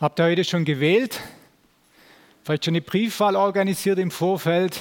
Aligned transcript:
Habt 0.00 0.18
ihr 0.18 0.24
heute 0.24 0.44
schon 0.44 0.64
gewählt? 0.64 1.20
Vielleicht 2.42 2.64
schon 2.64 2.72
eine 2.72 2.80
Briefwahl 2.80 3.36
organisiert 3.36 3.98
im 3.98 4.10
Vorfeld? 4.10 4.80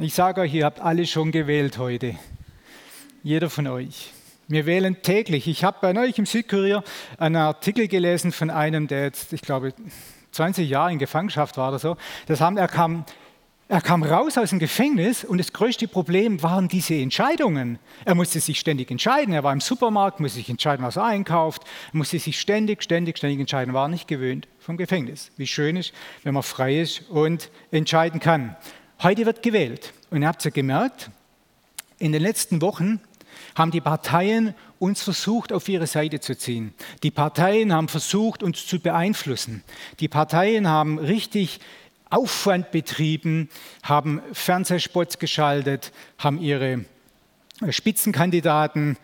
Ich 0.00 0.12
sage 0.12 0.40
euch, 0.40 0.52
ihr 0.54 0.64
habt 0.64 0.80
alle 0.80 1.06
schon 1.06 1.30
gewählt 1.30 1.78
heute. 1.78 2.16
Jeder 3.22 3.48
von 3.48 3.68
euch. 3.68 4.10
Wir 4.48 4.66
wählen 4.66 5.02
täglich. 5.02 5.46
Ich 5.46 5.62
habe 5.62 5.78
bei 5.80 5.96
euch 6.00 6.18
im 6.18 6.26
Südkurier 6.26 6.82
einen 7.18 7.36
Artikel 7.36 7.86
gelesen 7.86 8.32
von 8.32 8.50
einem, 8.50 8.88
der 8.88 9.04
jetzt, 9.04 9.32
ich 9.32 9.42
glaube, 9.42 9.72
20 10.32 10.68
Jahre 10.68 10.90
in 10.90 10.98
Gefangenschaft 10.98 11.56
war 11.56 11.68
oder 11.68 11.78
so. 11.78 11.96
Das 12.26 12.40
haben, 12.40 12.56
er 12.56 12.66
kam 12.66 13.04
er 13.68 13.80
kam 13.80 14.04
raus 14.04 14.38
aus 14.38 14.50
dem 14.50 14.60
Gefängnis 14.60 15.24
und 15.24 15.38
das 15.38 15.52
größte 15.52 15.88
Problem 15.88 16.42
waren 16.42 16.68
diese 16.68 16.94
Entscheidungen. 16.94 17.80
Er 18.04 18.14
musste 18.14 18.38
sich 18.38 18.60
ständig 18.60 18.92
entscheiden. 18.92 19.34
Er 19.34 19.42
war 19.42 19.52
im 19.52 19.60
Supermarkt, 19.60 20.20
musste 20.20 20.38
sich 20.38 20.48
entscheiden, 20.48 20.86
was 20.86 20.96
er 20.96 21.04
einkauft. 21.04 21.62
Er 21.92 21.96
musste 21.96 22.18
sich 22.20 22.38
ständig, 22.38 22.84
ständig, 22.84 23.18
ständig 23.18 23.40
entscheiden. 23.40 23.74
War 23.74 23.88
nicht 23.88 24.06
gewöhnt 24.06 24.46
vom 24.60 24.76
Gefängnis. 24.76 25.32
Wie 25.36 25.48
schön 25.48 25.76
ist, 25.76 25.92
wenn 26.22 26.34
man 26.34 26.44
frei 26.44 26.80
ist 26.80 27.10
und 27.10 27.50
entscheiden 27.72 28.20
kann. 28.20 28.56
Heute 29.02 29.26
wird 29.26 29.42
gewählt. 29.42 29.92
Und 30.10 30.22
ihr 30.22 30.28
habt 30.28 30.38
es 30.40 30.44
ja 30.44 30.50
gemerkt, 30.52 31.10
in 31.98 32.12
den 32.12 32.22
letzten 32.22 32.62
Wochen 32.62 33.00
haben 33.56 33.72
die 33.72 33.80
Parteien 33.80 34.54
uns 34.78 35.02
versucht, 35.02 35.52
auf 35.52 35.68
ihre 35.68 35.86
Seite 35.86 36.20
zu 36.20 36.36
ziehen. 36.36 36.72
Die 37.02 37.10
Parteien 37.10 37.72
haben 37.72 37.88
versucht, 37.88 38.42
uns 38.42 38.66
zu 38.66 38.78
beeinflussen. 38.78 39.64
Die 39.98 40.08
Parteien 40.08 40.68
haben 40.68 40.98
richtig 40.98 41.60
Aufwand 42.10 42.70
betrieben, 42.70 43.48
haben 43.82 44.22
Fernsehspots 44.32 45.18
geschaltet, 45.18 45.92
haben 46.18 46.40
ihre 46.40 46.84
Spitzenkandidaten 47.70 48.96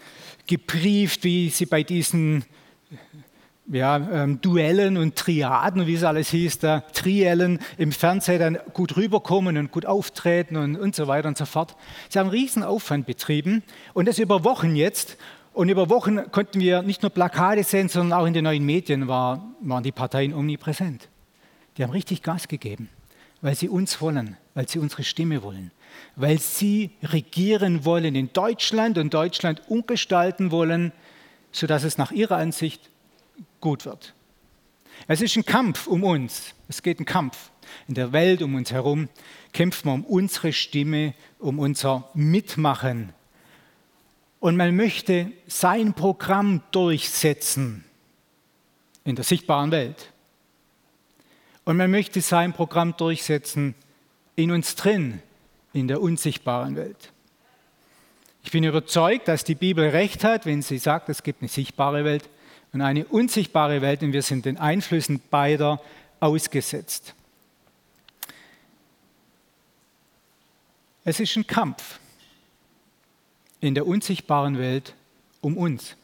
gebrieft, 0.47 1.25
wie 1.25 1.48
sie 1.51 1.66
bei 1.66 1.83
diesen 1.83 2.45
ja, 3.70 3.97
ähm, 3.97 4.41
Duellen 4.41 4.97
und 4.97 5.16
Triaden, 5.16 5.87
wie 5.87 5.95
es 5.95 6.05
alles 6.05 6.30
hieß, 6.30 6.59
da 6.59 6.80
Triellen 6.80 7.59
im 7.78 7.92
Fernsehen 7.92 8.38
dann 8.38 8.58
gut 8.73 8.97
rüberkommen 8.97 9.56
und 9.56 9.70
gut 9.70 9.86
auftreten 9.86 10.56
und, 10.56 10.77
und 10.77 10.95
so 10.95 11.06
weiter 11.06 11.28
und 11.28 11.39
so 11.39 11.47
fort. 11.47 11.77
Sie 12.08 12.19
haben 12.19 12.28
riesen 12.28 12.62
Aufwand 12.62 13.06
betrieben 13.06 13.62
und 13.95 14.06
das 14.06 14.19
über 14.19 14.45
Wochen 14.45 14.77
jetzt. 14.77 15.17
Und 15.55 15.69
über 15.69 15.91
Wochen 15.91 16.30
konnten 16.30 16.61
wir 16.61 16.83
nicht 16.83 17.03
nur 17.03 17.11
Plakate 17.11 17.62
sehen, 17.62 17.89
sondern 17.89 18.19
auch 18.19 18.27
in 18.27 18.33
den 18.33 18.45
neuen 18.45 18.64
Medien 18.64 19.06
war, 19.06 19.53
waren 19.61 19.83
die 19.83 19.92
Parteien 19.92 20.33
omnipräsent. 20.33 21.08
Die 21.77 21.83
haben 21.83 21.91
richtig 21.91 22.23
Gas 22.23 22.48
gegeben, 22.48 22.89
weil 23.41 23.55
sie 23.55 23.69
uns 23.69 24.01
wollen, 24.01 24.37
weil 24.55 24.69
sie 24.69 24.78
unsere 24.78 25.05
Stimme 25.05 25.42
wollen, 25.42 25.70
weil 26.17 26.39
sie 26.39 26.91
regieren 27.03 27.84
wollen 27.84 28.14
in 28.14 28.33
Deutschland 28.33 28.98
und 28.98 29.14
Deutschland 29.14 29.62
umgestalten 29.69 30.51
wollen, 30.51 30.92
sodass 31.51 31.84
es 31.84 31.98
nach 31.98 32.12
ihrer 32.12 32.37
Ansicht 32.37 32.91
gut 33.61 33.84
wird. 33.84 34.14
Es 35.09 35.20
ist 35.20 35.37
ein 35.37 35.45
Kampf 35.45 35.87
um 35.87 36.05
uns. 36.05 36.55
Es 36.69 36.83
geht 36.83 37.01
ein 37.01 37.05
Kampf. 37.05 37.51
In 37.89 37.95
der 37.95 38.12
Welt 38.12 38.42
um 38.42 38.55
uns 38.55 38.70
herum 38.70 39.09
kämpfen 39.53 39.89
wir 39.89 39.95
um 39.95 40.05
unsere 40.05 40.53
Stimme, 40.53 41.14
um 41.39 41.59
unser 41.59 42.09
Mitmachen. 42.14 43.12
Und 44.41 44.57
man 44.57 44.75
möchte 44.77 45.33
sein 45.47 45.95
Programm 45.95 46.62
durchsetzen 46.73 47.84
in 49.05 49.17
der 49.17 49.25
sichtbaren 49.25 49.70
Welt. 49.70 50.11
Und 51.64 51.77
man 51.77 51.91
möchte 51.91 52.20
sein 52.20 52.52
Programm 52.52 52.96
durchsetzen 52.96 53.74
in 54.34 54.50
uns 54.50 54.74
drin, 54.74 55.22
in 55.72 55.88
der 55.88 56.00
unsichtbaren 56.00 56.77
Welt. 56.77 57.12
Ich 58.44 58.50
bin 58.50 58.64
überzeugt, 58.64 59.28
dass 59.28 59.44
die 59.44 59.55
Bibel 59.55 59.88
recht 59.88 60.24
hat, 60.24 60.46
wenn 60.46 60.62
sie 60.62 60.78
sagt, 60.78 61.08
es 61.08 61.22
gibt 61.22 61.42
eine 61.42 61.48
sichtbare 61.48 62.05
Welt 62.05 62.28
und 62.72 62.80
eine 62.80 63.05
unsichtbare 63.06 63.80
Welt 63.80 64.02
und 64.02 64.12
wir 64.12 64.22
sind 64.22 64.44
den 64.44 64.58
Einflüssen 64.58 65.20
beider 65.30 65.80
ausgesetzt. 66.18 67.14
Es 71.05 71.20
ist 71.20 71.36
ein 71.36 71.46
Kampf 71.46 71.98
in 73.61 73.74
der 73.74 73.86
unsichtbaren 73.86 74.58
Welt 74.58 74.95
um 75.40 75.56
uns. 75.56 75.96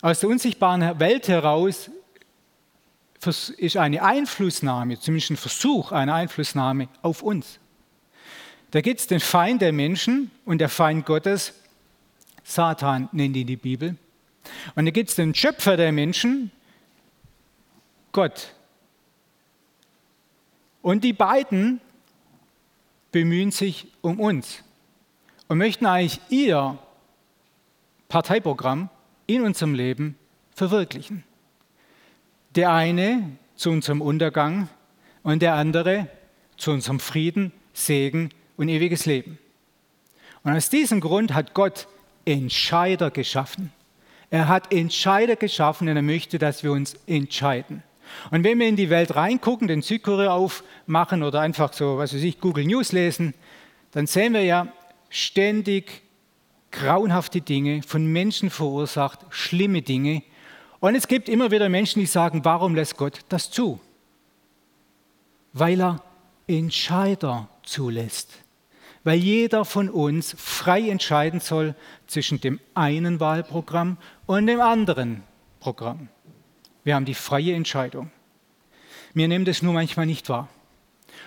Aus 0.00 0.20
der 0.20 0.28
unsichtbaren 0.28 0.98
Welt 0.98 1.28
heraus 1.28 1.90
ist 3.26 3.76
eine 3.76 4.02
Einflussnahme, 4.02 4.98
zumindest 4.98 5.30
ein 5.30 5.36
Versuch 5.36 5.92
einer 5.92 6.14
Einflussnahme 6.14 6.88
auf 7.02 7.22
uns. 7.22 7.58
Da 8.70 8.80
gibt 8.80 9.00
es 9.00 9.06
den 9.06 9.20
Feind 9.20 9.62
der 9.62 9.72
Menschen 9.72 10.30
und 10.44 10.58
der 10.58 10.68
Feind 10.68 11.04
Gottes, 11.04 11.52
Satan 12.44 13.08
nennt 13.12 13.36
ihn 13.36 13.46
die 13.46 13.56
Bibel. 13.56 13.96
Und 14.74 14.86
da 14.86 14.90
gibt 14.90 15.10
es 15.10 15.16
den 15.16 15.34
Schöpfer 15.34 15.76
der 15.76 15.92
Menschen, 15.92 16.50
Gott. 18.12 18.54
Und 20.82 21.04
die 21.04 21.12
beiden 21.12 21.80
bemühen 23.12 23.50
sich 23.50 23.88
um 24.00 24.18
uns 24.18 24.62
und 25.48 25.58
möchten 25.58 25.86
eigentlich 25.86 26.20
ihr 26.30 26.78
Parteiprogramm 28.08 28.88
in 29.26 29.42
unserem 29.42 29.74
Leben 29.74 30.16
verwirklichen. 30.54 31.24
Der 32.56 32.72
eine 32.72 33.36
zu 33.54 33.70
unserem 33.70 34.00
Untergang 34.00 34.68
und 35.22 35.42
der 35.42 35.54
andere 35.54 36.08
zu 36.56 36.70
unserem 36.72 37.00
Frieden, 37.00 37.52
Segen 37.72 38.30
und 38.56 38.68
ewiges 38.68 39.06
Leben. 39.06 39.38
Und 40.42 40.56
aus 40.56 40.70
diesem 40.70 41.00
Grund 41.00 41.34
hat 41.34 41.54
Gott 41.54 41.86
Entscheider 42.24 43.10
geschaffen. 43.10 43.72
Er 44.30 44.48
hat 44.48 44.72
Entscheider 44.72 45.36
geschaffen 45.36 45.88
und 45.88 45.96
er 45.96 46.02
möchte, 46.02 46.38
dass 46.38 46.62
wir 46.62 46.72
uns 46.72 46.94
entscheiden. 47.06 47.82
Und 48.30 48.44
wenn 48.44 48.58
wir 48.58 48.68
in 48.68 48.76
die 48.76 48.90
Welt 48.90 49.14
reingucken, 49.14 49.68
den 49.68 49.82
Südkorea 49.82 50.32
aufmachen 50.32 51.22
oder 51.22 51.40
einfach 51.40 51.72
so, 51.72 51.98
was 51.98 52.14
weiß 52.14 52.22
ich, 52.22 52.40
Google 52.40 52.64
News 52.64 52.92
lesen, 52.92 53.34
dann 53.92 54.06
sehen 54.06 54.34
wir 54.34 54.42
ja 54.42 54.72
ständig 55.08 56.02
grauenhafte 56.70 57.40
Dinge, 57.40 57.82
von 57.82 58.06
Menschen 58.06 58.50
verursacht, 58.50 59.20
schlimme 59.30 59.82
Dinge, 59.82 60.22
und 60.80 60.94
es 60.94 61.06
gibt 61.08 61.28
immer 61.28 61.50
wieder 61.50 61.68
Menschen, 61.68 62.00
die 62.00 62.06
sagen, 62.06 62.44
warum 62.44 62.74
lässt 62.74 62.96
Gott 62.96 63.20
das 63.28 63.50
zu? 63.50 63.78
Weil 65.52 65.80
er 65.80 66.02
Entscheider 66.46 67.48
zulässt. 67.62 68.30
Weil 69.04 69.18
jeder 69.18 69.64
von 69.64 69.88
uns 69.88 70.34
frei 70.38 70.88
entscheiden 70.88 71.40
soll 71.40 71.74
zwischen 72.06 72.40
dem 72.40 72.60
einen 72.74 73.20
Wahlprogramm 73.20 73.98
und 74.26 74.46
dem 74.46 74.60
anderen 74.60 75.22
Programm. 75.60 76.08
Wir 76.82 76.94
haben 76.94 77.04
die 77.04 77.14
freie 77.14 77.54
Entscheidung. 77.54 78.10
Wir 79.12 79.28
nehmen 79.28 79.44
das 79.44 79.62
nur 79.62 79.74
manchmal 79.74 80.06
nicht 80.06 80.28
wahr. 80.28 80.48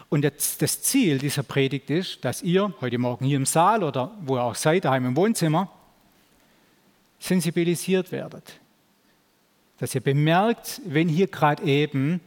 Und 0.09 0.23
das 0.23 0.81
Ziel 0.81 1.19
dieser 1.19 1.43
Predigt 1.43 1.89
ist, 1.89 2.25
dass 2.25 2.41
ihr 2.41 2.73
heute 2.81 2.97
Morgen 2.97 3.25
hier 3.25 3.37
im 3.37 3.45
Saal 3.45 3.83
oder 3.83 4.11
wo 4.21 4.37
ihr 4.37 4.43
auch 4.43 4.55
seid, 4.55 4.85
daheim 4.85 5.05
im 5.05 5.15
Wohnzimmer, 5.15 5.69
sensibilisiert 7.19 8.11
werdet 8.11 8.59
dass 9.83 9.93
ihr 9.93 9.99
bemerkt, 9.99 10.79
wenn 10.85 11.09
hier 11.09 11.27
gerade 11.27 11.61
eben 11.63 12.21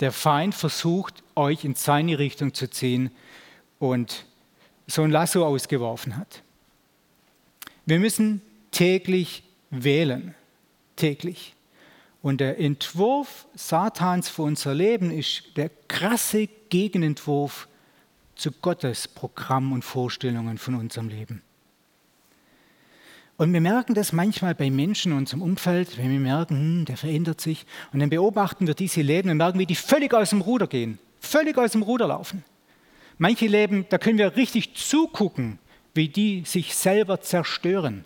der 0.00 0.12
Feind 0.12 0.54
versucht, 0.54 1.22
euch 1.34 1.62
in 1.66 1.74
seine 1.74 2.18
Richtung 2.18 2.54
zu 2.54 2.70
ziehen 2.70 3.10
und 3.78 4.24
so 4.86 5.02
ein 5.02 5.10
Lasso 5.10 5.44
ausgeworfen 5.44 6.16
hat. 6.16 6.40
Wir 7.84 8.00
müssen 8.00 8.40
täglich 8.70 9.42
wählen, 9.68 10.34
täglich. 10.96 11.54
Und 12.22 12.40
der 12.40 12.58
Entwurf 12.58 13.46
Satans 13.54 14.30
für 14.30 14.44
unser 14.44 14.72
Leben 14.72 15.10
ist 15.10 15.54
der 15.54 15.70
krasse 15.88 16.48
Gegenentwurf 16.70 17.68
zu 18.36 18.52
Gottes 18.52 19.06
Programm 19.06 19.72
und 19.72 19.84
Vorstellungen 19.84 20.56
von 20.56 20.74
unserem 20.74 21.10
Leben. 21.10 21.42
Und 23.38 23.52
wir 23.52 23.60
merken 23.60 23.94
das 23.94 24.12
manchmal 24.12 24.54
bei 24.54 24.70
Menschen 24.70 25.12
in 25.12 25.18
unserem 25.18 25.42
Umfeld, 25.42 25.98
wenn 25.98 26.10
wir 26.10 26.20
merken, 26.20 26.56
hm, 26.56 26.84
der 26.86 26.96
verändert 26.96 27.40
sich. 27.40 27.66
Und 27.92 28.00
dann 28.00 28.08
beobachten 28.08 28.66
wir 28.66 28.74
diese 28.74 29.02
Leben 29.02 29.28
und 29.28 29.36
merken, 29.36 29.58
wie 29.58 29.66
die 29.66 29.74
völlig 29.74 30.14
aus 30.14 30.30
dem 30.30 30.40
Ruder 30.40 30.66
gehen, 30.66 30.98
völlig 31.20 31.58
aus 31.58 31.72
dem 31.72 31.82
Ruder 31.82 32.08
laufen. 32.08 32.44
Manche 33.18 33.46
Leben, 33.46 33.84
da 33.90 33.98
können 33.98 34.18
wir 34.18 34.36
richtig 34.36 34.74
zugucken, 34.74 35.58
wie 35.92 36.08
die 36.08 36.44
sich 36.46 36.74
selber 36.74 37.20
zerstören. 37.20 38.04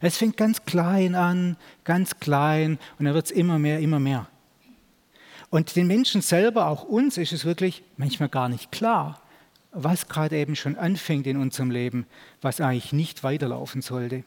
Es 0.00 0.16
fängt 0.16 0.36
ganz 0.36 0.64
klein 0.64 1.14
an, 1.14 1.56
ganz 1.84 2.18
klein 2.18 2.78
und 2.98 3.04
dann 3.04 3.14
wird 3.14 3.26
es 3.26 3.32
immer 3.32 3.58
mehr, 3.58 3.80
immer 3.80 4.00
mehr. 4.00 4.28
Und 5.50 5.76
den 5.76 5.86
Menschen 5.86 6.20
selber, 6.20 6.66
auch 6.68 6.84
uns, 6.84 7.16
ist 7.16 7.32
es 7.32 7.44
wirklich 7.44 7.82
manchmal 7.96 8.28
gar 8.28 8.48
nicht 8.48 8.72
klar, 8.72 9.20
was 9.72 10.08
gerade 10.08 10.36
eben 10.36 10.56
schon 10.56 10.76
anfängt 10.76 11.26
in 11.26 11.36
unserem 11.36 11.70
Leben, 11.70 12.06
was 12.40 12.60
eigentlich 12.60 12.92
nicht 12.92 13.22
weiterlaufen 13.22 13.82
sollte 13.82 14.24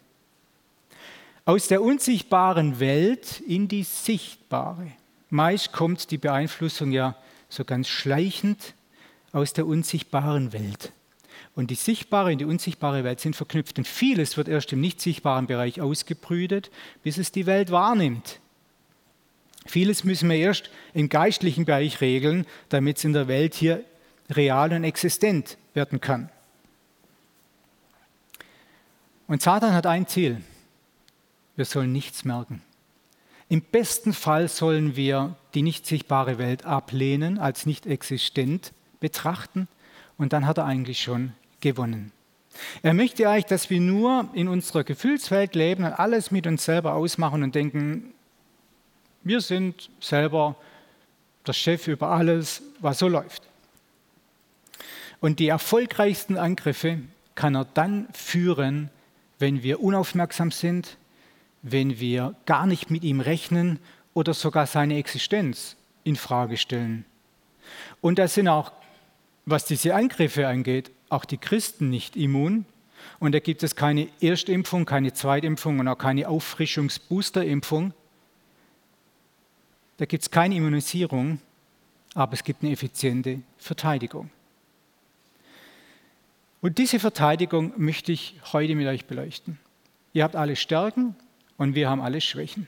aus 1.47 1.69
der 1.69 1.81
unsichtbaren 1.81 2.81
Welt 2.81 3.39
in 3.39 3.69
die 3.69 3.83
sichtbare. 3.83 4.91
Meist 5.29 5.71
kommt 5.71 6.11
die 6.11 6.17
Beeinflussung 6.17 6.91
ja 6.91 7.15
so 7.47 7.63
ganz 7.63 7.87
schleichend 7.87 8.73
aus 9.31 9.53
der 9.53 9.65
unsichtbaren 9.65 10.51
Welt. 10.51 10.91
Und 11.55 11.71
die 11.71 11.75
sichtbare 11.75 12.33
und 12.33 12.39
die 12.39 12.45
unsichtbare 12.45 13.05
Welt 13.05 13.21
sind 13.21 13.37
verknüpft. 13.37 13.77
Und 13.77 13.87
vieles 13.87 14.35
wird 14.35 14.49
erst 14.49 14.73
im 14.73 14.81
nicht 14.81 14.99
sichtbaren 14.99 15.47
Bereich 15.47 15.79
ausgebrütet, 15.79 16.69
bis 17.01 17.17
es 17.17 17.31
die 17.31 17.45
Welt 17.45 17.71
wahrnimmt. 17.71 18.41
Vieles 19.65 20.03
müssen 20.03 20.29
wir 20.29 20.35
erst 20.35 20.69
im 20.93 21.07
geistlichen 21.07 21.63
Bereich 21.63 22.01
regeln, 22.01 22.45
damit 22.67 22.97
es 22.97 23.05
in 23.05 23.13
der 23.13 23.29
Welt 23.29 23.53
hier 23.53 23.85
real 24.29 24.73
und 24.73 24.83
existent 24.83 25.57
werden 25.73 26.01
kann. 26.01 26.29
Und 29.27 29.41
Satan 29.41 29.73
hat 29.73 29.85
ein 29.85 30.07
Ziel. 30.07 30.41
Wir 31.57 31.65
sollen 31.65 31.91
nichts 31.91 32.23
merken. 32.23 32.61
Im 33.49 33.61
besten 33.61 34.13
Fall 34.13 34.47
sollen 34.47 34.95
wir 34.95 35.35
die 35.53 35.61
nicht 35.61 35.85
sichtbare 35.85 36.37
Welt 36.37 36.65
ablehnen, 36.65 37.39
als 37.39 37.65
nicht 37.65 37.85
existent 37.85 38.73
betrachten 38.99 39.67
und 40.17 40.33
dann 40.33 40.45
hat 40.45 40.57
er 40.57 40.65
eigentlich 40.65 41.01
schon 41.01 41.33
gewonnen. 41.59 42.11
Er 42.81 42.93
möchte 42.93 43.29
eigentlich, 43.29 43.45
dass 43.45 43.69
wir 43.69 43.79
nur 43.79 44.29
in 44.33 44.47
unserer 44.47 44.83
Gefühlswelt 44.83 45.55
leben 45.55 45.83
und 45.83 45.93
alles 45.93 46.31
mit 46.31 46.47
uns 46.47 46.65
selber 46.65 46.93
ausmachen 46.93 47.43
und 47.43 47.55
denken, 47.55 48.13
wir 49.23 49.41
sind 49.41 49.89
selber 49.99 50.55
der 51.45 51.53
Chef 51.53 51.87
über 51.87 52.09
alles, 52.09 52.61
was 52.79 52.99
so 52.99 53.07
läuft. 53.07 53.43
Und 55.19 55.39
die 55.39 55.47
erfolgreichsten 55.47 56.37
Angriffe 56.37 56.99
kann 57.35 57.55
er 57.55 57.65
dann 57.65 58.07
führen, 58.13 58.89
wenn 59.39 59.63
wir 59.63 59.81
unaufmerksam 59.81 60.51
sind, 60.51 60.97
wenn 61.71 61.99
wir 61.99 62.35
gar 62.45 62.65
nicht 62.65 62.91
mit 62.91 63.03
ihm 63.03 63.19
rechnen 63.19 63.79
oder 64.13 64.33
sogar 64.33 64.67
seine 64.67 64.97
Existenz 64.97 65.75
in 66.03 66.15
Frage 66.15 66.57
stellen. 66.57 67.05
Und 68.01 68.19
da 68.19 68.27
sind 68.27 68.47
auch, 68.47 68.71
was 69.45 69.65
diese 69.65 69.93
Angriffe 69.93 70.47
angeht, 70.47 70.91
auch 71.09 71.25
die 71.25 71.37
Christen 71.37 71.89
nicht 71.89 72.15
immun. 72.15 72.65
Und 73.19 73.33
da 73.33 73.39
gibt 73.39 73.63
es 73.63 73.75
keine 73.75 74.07
Erstimpfung, 74.21 74.85
keine 74.85 75.13
Zweitimpfung 75.13 75.79
und 75.79 75.87
auch 75.87 75.97
keine 75.97 76.27
Auffrischungsboosterimpfung. 76.27 77.93
Da 79.97 80.05
gibt 80.05 80.23
es 80.23 80.31
keine 80.31 80.55
Immunisierung, 80.55 81.39
aber 82.13 82.33
es 82.33 82.43
gibt 82.43 82.63
eine 82.63 82.71
effiziente 82.71 83.41
Verteidigung. 83.57 84.29
Und 86.61 86.77
diese 86.77 86.99
Verteidigung 86.99 87.73
möchte 87.77 88.11
ich 88.11 88.39
heute 88.51 88.75
mit 88.75 88.87
euch 88.87 89.05
beleuchten. 89.05 89.59
Ihr 90.13 90.23
habt 90.23 90.35
alle 90.35 90.55
Stärken 90.55 91.15
und 91.57 91.75
wir 91.75 91.89
haben 91.89 92.01
alle 92.01 92.21
Schwächen. 92.21 92.67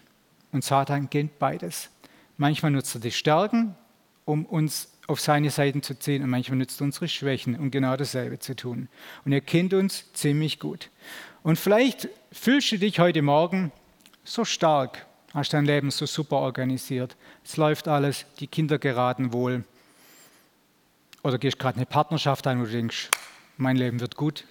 Und 0.51 0.63
Satan 0.63 1.09
kennt 1.09 1.37
beides. 1.39 1.89
Manchmal 2.37 2.71
nutzt 2.71 2.95
er 2.95 3.01
die 3.01 3.11
Stärken, 3.11 3.75
um 4.25 4.45
uns 4.45 4.89
auf 5.07 5.19
seine 5.19 5.49
Seiten 5.49 5.81
zu 5.81 5.97
ziehen 5.97 6.23
und 6.23 6.29
manchmal 6.29 6.57
nutzt 6.57 6.81
er 6.81 6.85
unsere 6.85 7.07
Schwächen, 7.07 7.55
um 7.55 7.71
genau 7.71 7.95
dasselbe 7.95 8.39
zu 8.39 8.55
tun. 8.55 8.87
Und 9.25 9.31
er 9.31 9.41
kennt 9.41 9.73
uns 9.73 10.11
ziemlich 10.13 10.59
gut. 10.59 10.89
Und 11.41 11.57
vielleicht 11.57 12.09
fühlst 12.31 12.71
du 12.71 12.77
dich 12.77 12.99
heute 12.99 13.21
Morgen 13.21 13.71
so 14.23 14.45
stark, 14.45 15.05
hast 15.33 15.53
dein 15.53 15.65
Leben 15.65 15.89
so 15.89 16.05
super 16.05 16.37
organisiert, 16.37 17.15
es 17.43 17.57
läuft 17.57 17.87
alles, 17.87 18.25
die 18.39 18.47
Kinder 18.47 18.77
geraten 18.77 19.33
wohl. 19.33 19.63
Oder 21.23 21.37
gehst 21.37 21.59
gerade 21.59 21.77
eine 21.77 21.85
Partnerschaft 21.85 22.45
ein, 22.47 22.59
wo 22.61 22.65
du 22.65 22.71
denkst, 22.71 23.09
mein 23.57 23.77
Leben 23.77 23.99
wird 23.99 24.15
gut. 24.15 24.45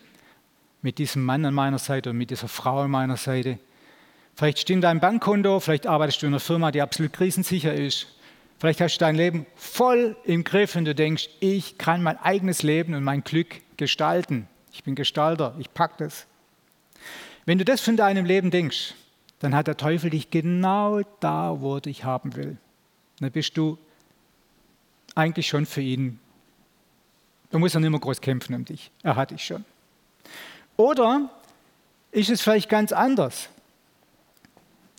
Mit 0.83 0.99
diesem 0.99 1.25
Mann 1.25 1.45
an 1.45 1.55
meiner 1.55 1.79
Seite 1.79 2.11
und 2.11 2.19
mit 2.19 2.31
dieser 2.31 2.49
Frau 2.49 2.81
an 2.81 2.91
meiner 2.91 3.17
Seite. 3.17 3.59
Vielleicht 4.39 4.61
stimmt 4.61 4.85
dein 4.85 5.01
Bankkonto, 5.01 5.59
vielleicht 5.59 5.89
arbeitest 5.89 6.23
du 6.23 6.27
in 6.27 6.33
einer 6.33 6.39
Firma, 6.39 6.71
die 6.71 6.81
absolut 6.81 7.13
krisensicher 7.13 7.75
ist. 7.75 8.07
Vielleicht 8.61 8.81
hast 8.81 8.95
du 8.95 9.01
dein 9.01 9.17
Leben 9.17 9.47
voll 9.57 10.15
im 10.23 10.45
Griff 10.45 10.77
und 10.77 10.85
du 10.85 10.95
denkst, 10.95 11.29
ich 11.41 11.77
kann 11.77 12.05
mein 12.05 12.17
eigenes 12.19 12.63
Leben 12.63 12.95
und 12.95 13.03
mein 13.03 13.25
Glück 13.25 13.57
gestalten. 13.77 14.47
Ich 14.73 14.85
bin 14.85 14.95
Gestalter, 14.95 15.57
ich 15.59 15.75
pack 15.75 15.99
das. 15.99 16.29
Wenn 17.47 17.59
du 17.59 17.65
das 17.65 17.81
von 17.81 17.97
deinem 17.97 18.25
Leben 18.25 18.53
denkst, 18.53 18.95
dann 19.41 19.57
hat 19.57 19.67
der 19.67 19.77
Teufel 19.77 20.11
dich 20.11 20.31
genau 20.31 21.01
da, 21.19 21.61
wo 21.61 21.75
er 21.75 21.81
dich 21.81 22.05
haben 22.05 22.37
will. 22.37 22.59
Dann 23.19 23.33
bist 23.33 23.57
du 23.57 23.77
eigentlich 25.17 25.49
schon 25.49 25.67
für 25.67 25.81
ihn. 25.81 26.21
Da 27.51 27.59
muss 27.59 27.75
er 27.75 27.81
nicht 27.81 27.91
mehr 27.91 27.99
groß 27.99 28.21
kämpfen 28.21 28.55
um 28.55 28.65
dich. 28.65 28.93
Er 29.03 29.17
hat 29.17 29.33
dich 29.33 29.45
schon. 29.45 29.65
Oder 30.77 31.29
ist 32.13 32.31
es 32.31 32.41
vielleicht 32.41 32.69
ganz 32.69 32.93
anders? 32.93 33.49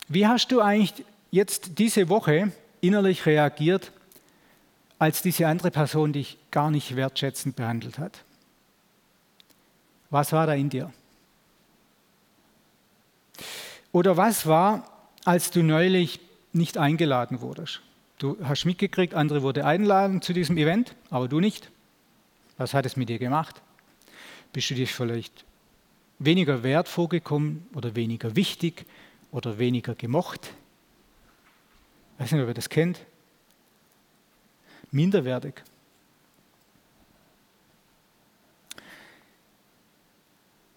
Wie 0.09 0.25
hast 0.25 0.51
du 0.51 0.59
eigentlich 0.59 1.05
jetzt 1.29 1.77
diese 1.77 2.09
Woche 2.09 2.51
innerlich 2.81 3.27
reagiert, 3.27 3.91
als 4.97 5.21
diese 5.21 5.47
andere 5.47 5.69
Person 5.69 6.13
dich 6.13 6.37
gar 6.49 6.71
nicht 6.71 6.95
wertschätzend 6.95 7.55
behandelt 7.55 7.99
hat? 7.99 8.23
Was 10.09 10.31
war 10.31 10.47
da 10.47 10.53
in 10.55 10.69
dir? 10.69 10.91
Oder 13.91 14.17
was 14.17 14.47
war, 14.47 14.89
als 15.25 15.51
du 15.51 15.61
neulich 15.61 16.19
nicht 16.53 16.79
eingeladen 16.79 17.41
wurdest? 17.41 17.81
Du 18.17 18.35
hast 18.43 18.65
mitgekriegt, 18.65 19.13
andere 19.13 19.43
wurden 19.43 19.63
eingeladen 19.63 20.23
zu 20.23 20.33
diesem 20.33 20.57
Event, 20.57 20.95
aber 21.11 21.27
du 21.27 21.39
nicht. 21.39 21.69
Was 22.57 22.73
hat 22.73 22.87
es 22.87 22.97
mit 22.97 23.09
dir 23.09 23.19
gemacht? 23.19 23.61
Bist 24.53 24.71
du 24.71 24.73
dir 24.73 24.87
vielleicht 24.87 25.45
weniger 26.17 26.63
wert 26.63 26.87
vorgekommen 26.87 27.67
oder 27.75 27.95
weniger 27.95 28.35
wichtig 28.35 28.87
oder 29.31 29.57
weniger 29.57 29.95
gemocht. 29.95 30.53
Ich 32.13 32.23
weiß 32.23 32.31
nicht, 32.33 32.41
ob 32.41 32.47
ihr 32.47 32.53
das 32.53 32.69
kennt. 32.69 33.05
Minderwertig. 34.91 35.63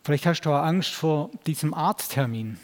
Vielleicht 0.05 0.27
hast 0.27 0.43
du 0.43 0.51
auch 0.51 0.63
Angst 0.63 0.91
vor 0.91 1.31
diesem 1.47 1.75
Arzttermin. 1.75 2.59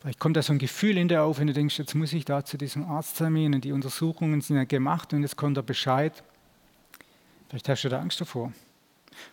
Vielleicht 0.00 0.20
kommt 0.20 0.36
da 0.36 0.42
so 0.42 0.52
ein 0.52 0.58
Gefühl 0.58 0.98
in 0.98 1.08
dir 1.08 1.22
auf, 1.22 1.38
wenn 1.38 1.46
du 1.46 1.52
denkst, 1.52 1.78
jetzt 1.78 1.94
muss 1.94 2.12
ich 2.12 2.24
da 2.24 2.44
zu 2.44 2.58
diesem 2.58 2.84
Arzttermin 2.84 3.54
und 3.54 3.64
die 3.64 3.72
Untersuchungen 3.72 4.40
sind 4.40 4.56
ja 4.56 4.64
gemacht 4.64 5.12
und 5.12 5.22
jetzt 5.22 5.36
kommt 5.36 5.56
der 5.56 5.62
Bescheid. 5.62 6.22
Vielleicht 7.48 7.68
hast 7.68 7.82
du 7.82 7.88
da 7.88 7.98
Angst 7.98 8.20
davor. 8.20 8.52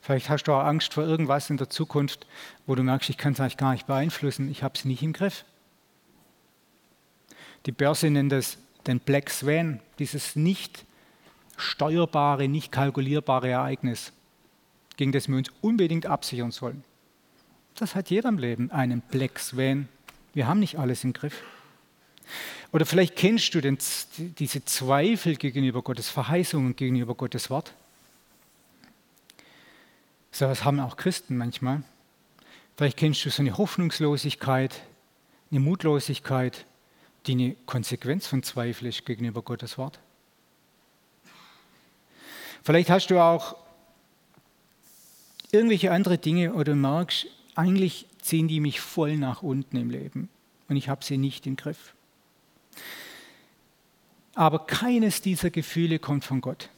Vielleicht 0.01 0.29
hast 0.29 0.43
du 0.43 0.53
auch 0.53 0.63
Angst 0.63 0.93
vor 0.93 1.03
irgendwas 1.03 1.49
in 1.49 1.57
der 1.57 1.69
Zukunft, 1.69 2.25
wo 2.65 2.75
du 2.75 2.83
merkst, 2.83 3.09
ich 3.09 3.17
kann 3.17 3.33
es 3.33 3.39
eigentlich 3.39 3.57
gar 3.57 3.73
nicht 3.73 3.87
beeinflussen, 3.87 4.49
ich 4.49 4.63
habe 4.63 4.75
es 4.75 4.85
nicht 4.85 5.03
im 5.03 5.13
Griff. 5.13 5.45
Die 7.65 7.71
Börse 7.71 8.09
nennt 8.09 8.31
das 8.31 8.57
den 8.87 8.99
Black 8.99 9.29
Swan, 9.29 9.79
dieses 9.99 10.35
nicht 10.35 10.85
steuerbare, 11.57 12.47
nicht 12.47 12.71
kalkulierbare 12.71 13.49
Ereignis, 13.49 14.11
gegen 14.97 15.11
das 15.11 15.27
wir 15.27 15.37
uns 15.37 15.49
unbedingt 15.61 16.05
absichern 16.05 16.51
sollen. 16.51 16.83
Das 17.75 17.95
hat 17.95 18.09
jeder 18.09 18.29
im 18.29 18.37
Leben, 18.37 18.71
einen 18.71 19.01
Black 19.01 19.39
Swan. 19.39 19.87
Wir 20.33 20.47
haben 20.47 20.59
nicht 20.59 20.77
alles 20.77 21.03
im 21.03 21.13
Griff. 21.13 21.41
Oder 22.71 22.85
vielleicht 22.85 23.15
kennst 23.15 23.53
du 23.53 23.61
den, 23.61 23.77
diese 24.17 24.65
Zweifel 24.65 25.35
gegenüber 25.35 25.81
Gottes 25.81 26.09
Verheißungen, 26.09 26.75
gegenüber 26.75 27.15
Gottes 27.15 27.49
Wort. 27.49 27.73
So 30.33 30.47
was 30.47 30.65
haben 30.65 30.79
auch 30.79 30.97
Christen 30.97 31.37
manchmal. 31.37 31.83
Vielleicht 32.75 32.97
kennst 32.97 33.23
du 33.23 33.29
so 33.29 33.43
eine 33.43 33.55
Hoffnungslosigkeit, 33.55 34.81
eine 35.51 35.59
Mutlosigkeit, 35.59 36.65
die 37.27 37.33
eine 37.33 37.55
Konsequenz 37.67 38.25
von 38.25 38.41
Zweifel 38.41 38.87
ist 38.87 39.05
gegenüber 39.05 39.43
Gottes 39.43 39.77
Wort. 39.77 39.99
Vielleicht 42.63 42.89
hast 42.89 43.11
du 43.11 43.19
auch 43.19 43.55
irgendwelche 45.51 45.91
andere 45.91 46.17
Dinge 46.17 46.53
oder 46.53 46.73
merkst, 46.73 47.27
eigentlich 47.53 48.07
ziehen 48.19 48.47
die 48.47 48.59
mich 48.59 48.81
voll 48.81 49.17
nach 49.17 49.43
unten 49.43 49.77
im 49.77 49.91
Leben 49.91 50.29
und 50.67 50.77
ich 50.77 50.89
habe 50.89 51.05
sie 51.05 51.19
nicht 51.19 51.45
im 51.45 51.57
Griff. 51.57 51.93
Aber 54.33 54.65
keines 54.65 55.21
dieser 55.21 55.51
Gefühle 55.51 55.99
kommt 55.99 56.25
von 56.25 56.41
Gott. 56.41 56.69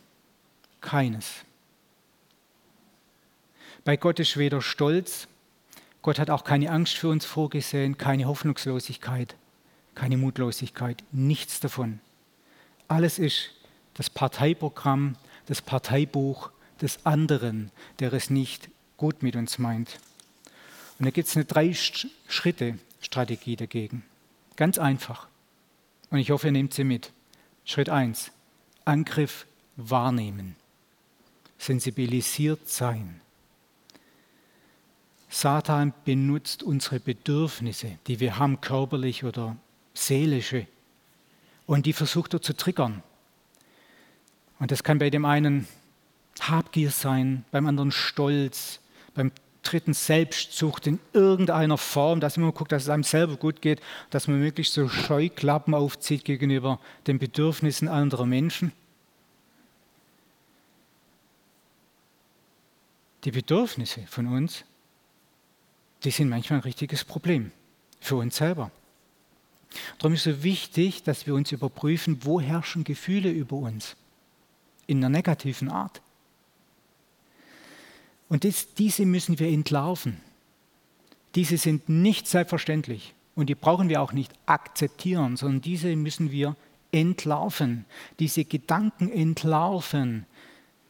Keines. 0.82 1.46
Bei 3.86 3.96
Gott 3.98 4.20
ist 4.20 4.36
weder 4.36 4.62
Stolz, 4.64 5.28
Gott 6.02 6.18
hat 6.18 6.32
auch 6.32 6.44
keine 6.44 6.72
Angst 6.72 6.96
für 6.96 7.08
uns 7.08 7.24
vorgesehen, 7.24 8.00
keine 8.00 8.26
Hoffnungslosigkeit, 8.26 9.36
keine 9.94 10.18
Mutlosigkeit, 10.18 11.04
nichts 11.12 11.60
davon. 11.60 12.00
Alles 12.88 13.20
ist 13.20 13.52
das 13.94 14.10
Parteiprogramm, 14.10 15.18
das 15.46 15.62
Parteibuch 15.62 16.50
des 16.82 17.06
anderen, 17.06 17.70
der 18.00 18.12
es 18.12 18.32
nicht 18.32 18.70
gut 18.98 19.22
mit 19.22 19.36
uns 19.36 19.60
meint. 19.60 20.00
Und 20.98 21.06
da 21.06 21.12
gibt 21.12 21.28
es 21.28 21.36
eine 21.36 21.46
Drei-Schritte-Strategie 21.46 23.56
dagegen. 23.56 24.02
Ganz 24.56 24.80
einfach. 24.80 25.28
Und 26.10 26.18
ich 26.18 26.32
hoffe, 26.32 26.48
ihr 26.48 26.54
nehmt 26.54 26.74
sie 26.74 26.86
mit. 26.86 27.12
Schritt 27.66 27.90
1. 27.90 28.32
Angriff 28.84 29.46
wahrnehmen. 29.76 30.56
Sensibilisiert 31.60 32.68
sein. 32.68 33.22
Satan 35.36 35.94
benutzt 36.06 36.64
unsere 36.64 37.02
Bedürfnisse, 37.02 38.00
die 38.08 38.22
wir 38.22 38.40
haben, 38.40 38.62
körperlich 38.62 39.26
oder 39.26 39.58
seelische, 39.94 40.66
und 41.66 41.86
die 41.86 41.92
versucht 41.92 42.34
er 42.34 42.42
zu 42.42 42.56
triggern. 42.56 43.04
Und 44.60 44.72
das 44.72 44.86
kann 44.86 44.98
bei 44.98 45.10
dem 45.10 45.26
einen 45.26 45.68
Habgier 46.40 46.90
sein, 46.90 47.44
beim 47.52 47.68
anderen 47.68 47.92
Stolz, 47.92 48.80
beim 49.14 49.34
dritten 49.62 49.94
Selbstsucht 49.94 50.88
in 50.88 51.00
irgendeiner 51.12 51.78
Form, 51.78 52.22
dass 52.22 52.38
man 52.38 52.54
guckt, 52.54 52.72
dass 52.72 52.84
es 52.84 52.90
einem 52.90 53.04
selber 53.04 53.36
gut 53.36 53.62
geht, 53.62 53.82
dass 54.12 54.30
man 54.30 54.40
möglichst 54.40 54.74
so 54.74 54.88
Scheuklappen 54.88 55.74
aufzieht 55.74 56.24
gegenüber 56.24 56.80
den 57.08 57.20
Bedürfnissen 57.20 57.90
anderer 57.90 58.26
Menschen. 58.26 58.72
Die 63.26 63.32
Bedürfnisse 63.32 64.06
von 64.08 64.28
uns, 64.28 64.64
die 66.06 66.12
sind 66.12 66.30
manchmal 66.30 66.60
ein 66.60 66.64
richtiges 66.64 67.04
Problem 67.04 67.52
für 68.00 68.16
uns 68.16 68.38
selber. 68.38 68.72
Darum 69.98 70.14
ist 70.14 70.26
es 70.26 70.36
so 70.38 70.44
wichtig, 70.44 71.04
dass 71.04 71.28
wir 71.28 71.36
uns 71.36 71.52
überprüfen, 71.52 72.20
wo 72.22 72.40
herrschen 72.40 72.84
Gefühle 72.84 73.30
über 73.30 73.58
uns 73.58 73.96
in 74.88 74.98
einer 74.98 75.10
negativen 75.10 75.70
Art. 75.70 76.02
Und 78.30 78.44
das, 78.44 78.74
diese 78.76 79.06
müssen 79.06 79.40
wir 79.40 79.50
entlarven. 79.50 80.22
Diese 81.36 81.58
sind 81.58 81.90
nicht 81.90 82.28
selbstverständlich 82.28 83.14
und 83.36 83.50
die 83.50 83.56
brauchen 83.56 83.90
wir 83.90 84.02
auch 84.02 84.14
nicht 84.14 84.32
akzeptieren, 84.46 85.36
sondern 85.36 85.62
diese 85.62 85.96
müssen 85.96 86.32
wir 86.32 86.56
entlarven, 86.92 87.86
diese 88.20 88.46
Gedanken 88.46 89.12
entlarven, 89.12 90.26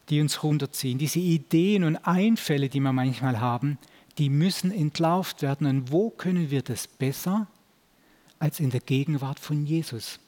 die 0.09 0.21
uns 0.21 0.43
runterziehen, 0.43 0.99
diese 0.99 1.19
Ideen 1.19 1.83
und 1.83 1.95
Einfälle, 1.97 2.69
die 2.69 2.79
wir 2.79 2.93
manchmal 2.93 3.39
haben, 3.39 3.79
die 4.17 4.29
müssen 4.29 4.71
entlarvt 4.71 5.41
werden. 5.41 5.67
Und 5.67 5.91
wo 5.91 6.09
können 6.09 6.49
wir 6.49 6.61
das 6.61 6.87
besser 6.87 7.47
als 8.39 8.59
in 8.59 8.69
der 8.69 8.79
Gegenwart 8.79 9.39
von 9.39 9.65
Jesus? 9.65 10.19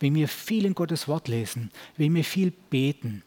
Wenn 0.00 0.14
wir 0.14 0.28
viel 0.28 0.64
in 0.64 0.74
Gottes 0.74 1.08
Wort 1.08 1.28
lesen, 1.28 1.70
wenn 1.96 2.14
wir 2.14 2.24
viel 2.24 2.52
beten, 2.70 3.22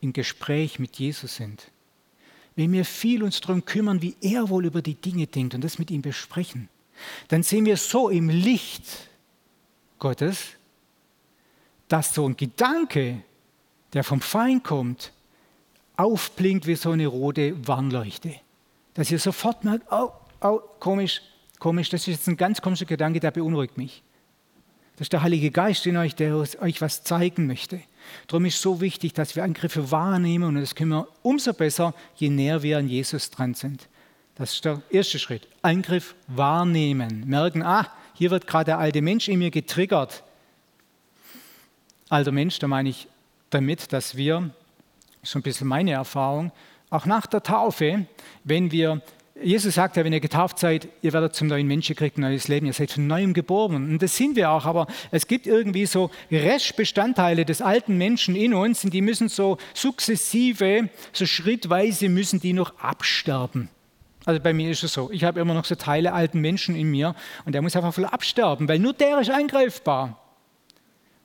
im 0.00 0.12
Gespräch 0.12 0.78
mit 0.78 0.96
Jesus 0.96 1.36
sind, 1.36 1.70
wenn 2.56 2.72
wir 2.72 2.84
viel 2.84 3.22
uns 3.22 3.40
darum 3.40 3.64
kümmern, 3.64 4.02
wie 4.02 4.16
er 4.20 4.48
wohl 4.48 4.66
über 4.66 4.82
die 4.82 4.94
Dinge 4.94 5.26
denkt 5.26 5.54
und 5.54 5.64
das 5.64 5.78
mit 5.78 5.90
ihm 5.90 6.02
besprechen, 6.02 6.68
dann 7.28 7.42
sehen 7.42 7.64
wir 7.64 7.76
so 7.76 8.08
im 8.08 8.28
Licht 8.28 9.08
Gottes, 9.98 10.50
dass 11.88 12.14
so 12.14 12.28
ein 12.28 12.36
Gedanke, 12.36 13.22
der 13.92 14.04
vom 14.04 14.20
Feind 14.20 14.64
kommt, 14.64 15.12
aufblinkt 15.96 16.66
wie 16.66 16.76
so 16.76 16.90
eine 16.90 17.06
rote 17.06 17.66
Warnleuchte. 17.66 18.34
Dass 18.94 19.10
ihr 19.10 19.18
sofort 19.18 19.64
merkt, 19.64 19.86
oh, 19.90 20.10
oh, 20.40 20.60
komisch, 20.80 21.20
komisch, 21.58 21.90
das 21.90 22.02
ist 22.02 22.06
jetzt 22.06 22.28
ein 22.28 22.36
ganz 22.36 22.60
komischer 22.60 22.84
Gedanke, 22.84 23.20
der 23.20 23.30
beunruhigt 23.30 23.76
mich. 23.76 24.02
Das 24.96 25.06
ist 25.06 25.12
der 25.12 25.22
Heilige 25.22 25.50
Geist 25.50 25.86
in 25.86 25.96
euch, 25.96 26.14
der 26.14 26.36
euch 26.36 26.80
was 26.80 27.02
zeigen 27.02 27.48
möchte. 27.48 27.80
Darum 28.28 28.44
ist 28.44 28.56
es 28.56 28.62
so 28.62 28.80
wichtig, 28.80 29.12
dass 29.12 29.34
wir 29.34 29.42
Angriffe 29.42 29.90
wahrnehmen 29.90 30.44
und 30.44 30.54
das 30.56 30.76
können 30.76 30.90
wir 30.90 31.08
umso 31.22 31.52
besser, 31.52 31.94
je 32.14 32.30
näher 32.30 32.62
wir 32.62 32.78
an 32.78 32.88
Jesus 32.88 33.30
dran 33.30 33.54
sind. 33.54 33.88
Das 34.36 34.52
ist 34.52 34.64
der 34.64 34.82
erste 34.90 35.18
Schritt. 35.18 35.48
Angriff 35.62 36.14
wahrnehmen. 36.28 37.24
Merken, 37.26 37.62
ah, 37.62 37.90
hier 38.14 38.30
wird 38.30 38.46
gerade 38.46 38.66
der 38.66 38.78
alte 38.78 39.02
Mensch 39.02 39.28
in 39.28 39.38
mir 39.40 39.50
getriggert. 39.50 40.22
Alter 42.08 42.32
Mensch, 42.32 42.58
da 42.60 42.68
meine 42.68 42.88
ich 42.88 43.08
damit, 43.50 43.92
dass 43.92 44.16
wir, 44.16 44.50
so 45.24 45.38
ein 45.38 45.42
bisschen 45.42 45.66
meine 45.66 45.92
Erfahrung, 45.92 46.52
auch 46.90 47.06
nach 47.06 47.26
der 47.26 47.42
Taufe, 47.42 48.06
wenn 48.44 48.70
wir 48.70 49.02
Jesus 49.42 49.74
sagt 49.74 49.96
ja, 49.96 50.04
wenn 50.04 50.12
ihr 50.12 50.20
getauft 50.20 50.60
seid, 50.60 50.88
ihr 51.02 51.12
werdet 51.12 51.34
zum 51.34 51.48
neuen 51.48 51.66
Menschen, 51.66 51.96
kriegt 51.96 52.16
ein 52.16 52.20
neues 52.20 52.46
Leben, 52.46 52.66
ihr 52.66 52.72
seid 52.72 52.92
von 52.92 53.08
neuem 53.08 53.34
geboren. 53.34 53.74
Und 53.74 54.00
das 54.00 54.16
sind 54.16 54.36
wir 54.36 54.50
auch, 54.50 54.64
aber 54.64 54.86
es 55.10 55.26
gibt 55.26 55.48
irgendwie 55.48 55.86
so 55.86 56.12
Restbestandteile 56.30 57.44
des 57.44 57.60
alten 57.60 57.98
Menschen 57.98 58.36
in 58.36 58.54
uns 58.54 58.84
und 58.84 58.94
die 58.94 59.02
müssen 59.02 59.28
so 59.28 59.58
sukzessive, 59.74 60.88
so 61.12 61.26
schrittweise 61.26 62.08
müssen 62.08 62.38
die 62.38 62.52
noch 62.52 62.78
absterben. 62.78 63.70
Also 64.24 64.40
bei 64.40 64.52
mir 64.52 64.70
ist 64.70 64.84
es 64.84 64.92
so, 64.92 65.10
ich 65.10 65.24
habe 65.24 65.40
immer 65.40 65.52
noch 65.52 65.64
so 65.64 65.74
Teile 65.74 66.12
alten 66.12 66.40
Menschen 66.40 66.76
in 66.76 66.90
mir 66.90 67.16
und 67.44 67.54
der 67.54 67.60
muss 67.60 67.74
einfach 67.74 67.92
voll 67.92 68.06
absterben, 68.06 68.68
weil 68.68 68.78
nur 68.78 68.92
der 68.92 69.18
ist 69.18 69.30
angreifbar. 69.30 70.16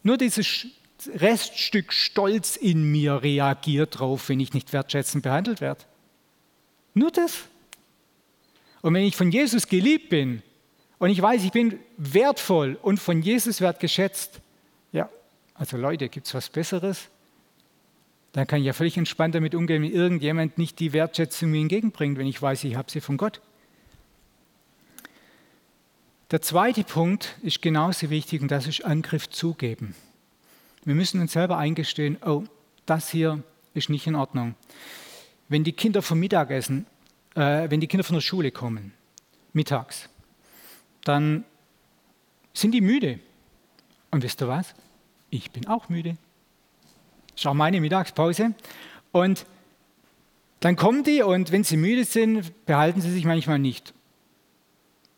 Nur 0.01 0.17
dieses 0.17 0.65
Reststück 1.07 1.93
Stolz 1.93 2.55
in 2.55 2.83
mir 2.91 3.23
reagiert 3.23 3.99
drauf, 3.99 4.29
wenn 4.29 4.39
ich 4.39 4.53
nicht 4.53 4.73
wertschätzend 4.73 5.23
behandelt 5.23 5.61
werde. 5.61 5.83
Nur 6.93 7.11
das. 7.11 7.45
Und 8.81 8.93
wenn 8.93 9.03
ich 9.03 9.15
von 9.15 9.31
Jesus 9.31 9.67
geliebt 9.67 10.09
bin 10.09 10.41
und 10.97 11.09
ich 11.09 11.21
weiß, 11.21 11.43
ich 11.43 11.51
bin 11.51 11.79
wertvoll 11.97 12.77
und 12.81 12.99
von 12.99 13.21
Jesus 13.21 13.61
wertgeschätzt, 13.61 14.41
ja, 14.91 15.09
also 15.53 15.77
Leute, 15.77 16.09
gibt 16.09 16.27
es 16.27 16.33
was 16.33 16.49
Besseres? 16.49 17.09
Dann 18.31 18.47
kann 18.47 18.59
ich 18.59 18.65
ja 18.65 18.73
völlig 18.73 18.97
entspannt 18.97 19.35
damit 19.35 19.55
umgehen, 19.55 19.83
wenn 19.83 19.91
irgendjemand 19.91 20.57
nicht 20.57 20.79
die 20.79 20.93
Wertschätzung 20.93 21.51
mir 21.51 21.61
entgegenbringt, 21.61 22.17
wenn 22.17 22.27
ich 22.27 22.41
weiß, 22.41 22.63
ich 22.63 22.75
habe 22.75 22.91
sie 22.91 23.01
von 23.01 23.17
Gott. 23.17 23.41
Der 26.31 26.41
zweite 26.41 26.83
Punkt 26.83 27.35
ist 27.41 27.61
genauso 27.61 28.11
wichtig 28.11 28.41
und 28.41 28.51
das 28.51 28.67
ist 28.67 28.85
Angriff 28.85 29.29
zugeben. 29.29 29.95
Wir 30.85 30.95
müssen 30.95 31.21
uns 31.21 31.33
selber 31.33 31.57
eingestehen, 31.57 32.17
oh, 32.25 32.43
das 32.85 33.09
hier 33.09 33.43
ist 33.73 33.89
nicht 33.89 34.07
in 34.07 34.15
Ordnung. 34.15 34.55
Wenn 35.47 35.63
die 35.63 35.73
Kinder 35.73 36.01
vom 36.01 36.19
Mittagessen 36.19 36.85
äh, 37.35 37.69
wenn 37.69 37.79
die 37.79 37.87
Kinder 37.87 38.03
von 38.03 38.15
der 38.15 38.21
Schule 38.21 38.51
kommen, 38.51 38.93
mittags, 39.53 40.09
dann 41.03 41.45
sind 42.53 42.71
die 42.71 42.81
müde. 42.81 43.19
Und 44.11 44.23
wisst 44.23 44.41
ihr 44.41 44.47
was? 44.47 44.73
Ich 45.29 45.51
bin 45.51 45.67
auch 45.67 45.89
müde. 45.89 46.17
Das 47.35 47.45
auch 47.45 47.53
meine 47.53 47.79
Mittagspause. 47.79 48.53
Und 49.11 49.45
dann 50.59 50.75
kommen 50.75 51.03
die 51.03 51.21
und 51.21 51.51
wenn 51.51 51.63
sie 51.63 51.77
müde 51.77 52.03
sind, 52.03 52.65
behalten 52.65 53.01
sie 53.01 53.11
sich 53.11 53.23
manchmal 53.23 53.59
nicht 53.59 53.93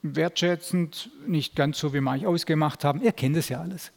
wertschätzend, 0.03 1.09
nicht 1.25 1.55
ganz 1.55 1.79
so, 1.79 1.93
wie 1.93 2.01
wir 2.01 2.11
eigentlich 2.11 2.27
ausgemacht 2.27 2.83
haben. 2.83 3.01
Ihr 3.01 3.11
kennt 3.11 3.37
es 3.37 3.49
ja 3.49 3.61
alles. 3.61 3.91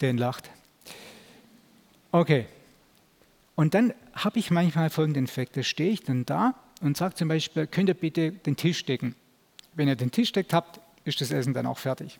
Den 0.00 0.18
lacht. 0.18 0.50
Okay, 2.12 2.46
und 3.54 3.74
dann 3.74 3.94
habe 4.14 4.38
ich 4.38 4.50
manchmal 4.50 4.90
folgenden 4.90 5.24
Effekt. 5.24 5.56
Da 5.56 5.62
stehe 5.62 5.90
ich 5.90 6.02
dann 6.02 6.26
da 6.26 6.54
und 6.80 6.96
sage 6.96 7.14
zum 7.14 7.28
Beispiel, 7.28 7.66
könnt 7.66 7.88
ihr 7.88 7.94
bitte 7.94 8.32
den 8.32 8.56
Tisch 8.56 8.84
decken? 8.84 9.14
Wenn 9.74 9.88
ihr 9.88 9.96
den 9.96 10.10
Tisch 10.10 10.32
deckt 10.32 10.52
habt, 10.52 10.80
ist 11.04 11.20
das 11.20 11.30
Essen 11.30 11.54
dann 11.54 11.66
auch 11.66 11.78
fertig. 11.78 12.18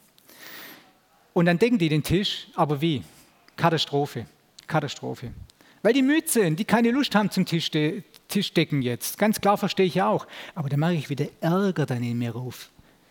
Und 1.33 1.47
dann 1.47 1.59
decken 1.59 1.79
die 1.79 1.89
den 1.89 2.03
Tisch, 2.03 2.49
aber 2.55 2.81
wie? 2.81 3.03
Katastrophe. 3.57 4.27
Katastrophe. 4.67 5.33
Weil 5.83 5.93
die 5.93 6.03
müde 6.03 6.29
sind, 6.29 6.59
die 6.59 6.65
keine 6.65 6.91
Lust 6.91 7.15
haben 7.15 7.31
zum 7.31 7.45
Tisch, 7.45 7.71
de 7.71 8.03
Tischdecken 8.29 8.81
jetzt. 8.81 9.19
Ganz 9.19 9.41
klar 9.41 9.59
verstehe 9.59 9.87
ich 9.87 10.01
auch. 10.01 10.27
Aber 10.55 10.69
da 10.69 10.77
mache 10.77 10.95
ich 10.95 11.11
wieder 11.11 11.27
Ärger 11.41 11.87
dann 11.87 12.03
in 12.03 12.19
mir 12.19 12.31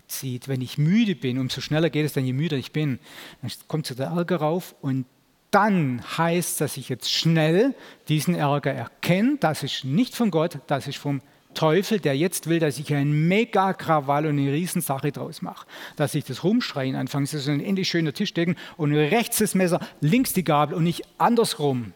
raufzieht. 0.04 0.48
Wenn 0.48 0.62
ich 0.62 0.78
müde 0.78 1.16
bin, 1.16 1.40
umso 1.40 1.62
schneller 1.62 1.90
geht 1.90 2.06
es 2.06 2.14
dann, 2.14 2.26
je 2.26 2.34
müder 2.34 2.58
ich 2.58 2.72
bin. 2.72 3.00
Dann 3.42 3.52
kommt 3.68 3.88
so 3.88 3.96
der 3.96 4.08
Ärger 4.08 4.38
rauf 4.38 4.76
und 4.82 5.06
dann 5.52 6.02
heißt, 6.18 6.62
dass 6.62 6.78
ich 6.78 6.90
jetzt 6.90 7.12
schnell 7.12 7.76
diesen 8.08 8.34
Ärger 8.34 8.72
erkenne, 8.72 9.38
das 9.40 9.62
ist 9.62 9.86
nicht 9.86 10.16
von 10.16 10.32
Gott, 10.32 10.58
das 10.68 10.88
ist 10.88 10.98
vom 10.98 11.22
Teufel, 11.54 12.00
der 12.00 12.18
jetzt 12.18 12.48
will, 12.48 12.58
dass 12.58 12.80
ich 12.80 12.92
einen 12.92 13.28
Mega-Krawall 13.28 14.26
und 14.26 14.40
eine 14.40 14.52
Riesensache 14.52 15.12
draus 15.12 15.44
mache. 15.44 15.68
Dass 15.96 16.16
ich 16.16 16.26
das 16.26 16.44
Rumschreien 16.44 16.96
anfange, 16.96 17.26
ist 17.26 17.48
ein 17.48 17.64
endlich 17.64 17.88
schöner 17.88 18.14
Tischdecken 18.14 18.56
und 18.78 18.96
rechts 18.96 19.38
das 19.38 19.54
Messer, 19.54 19.80
links 20.02 20.34
die 20.34 20.44
Gabel 20.44 20.76
und 20.76 20.84
nicht 20.84 21.04
andersrum. 21.20 21.94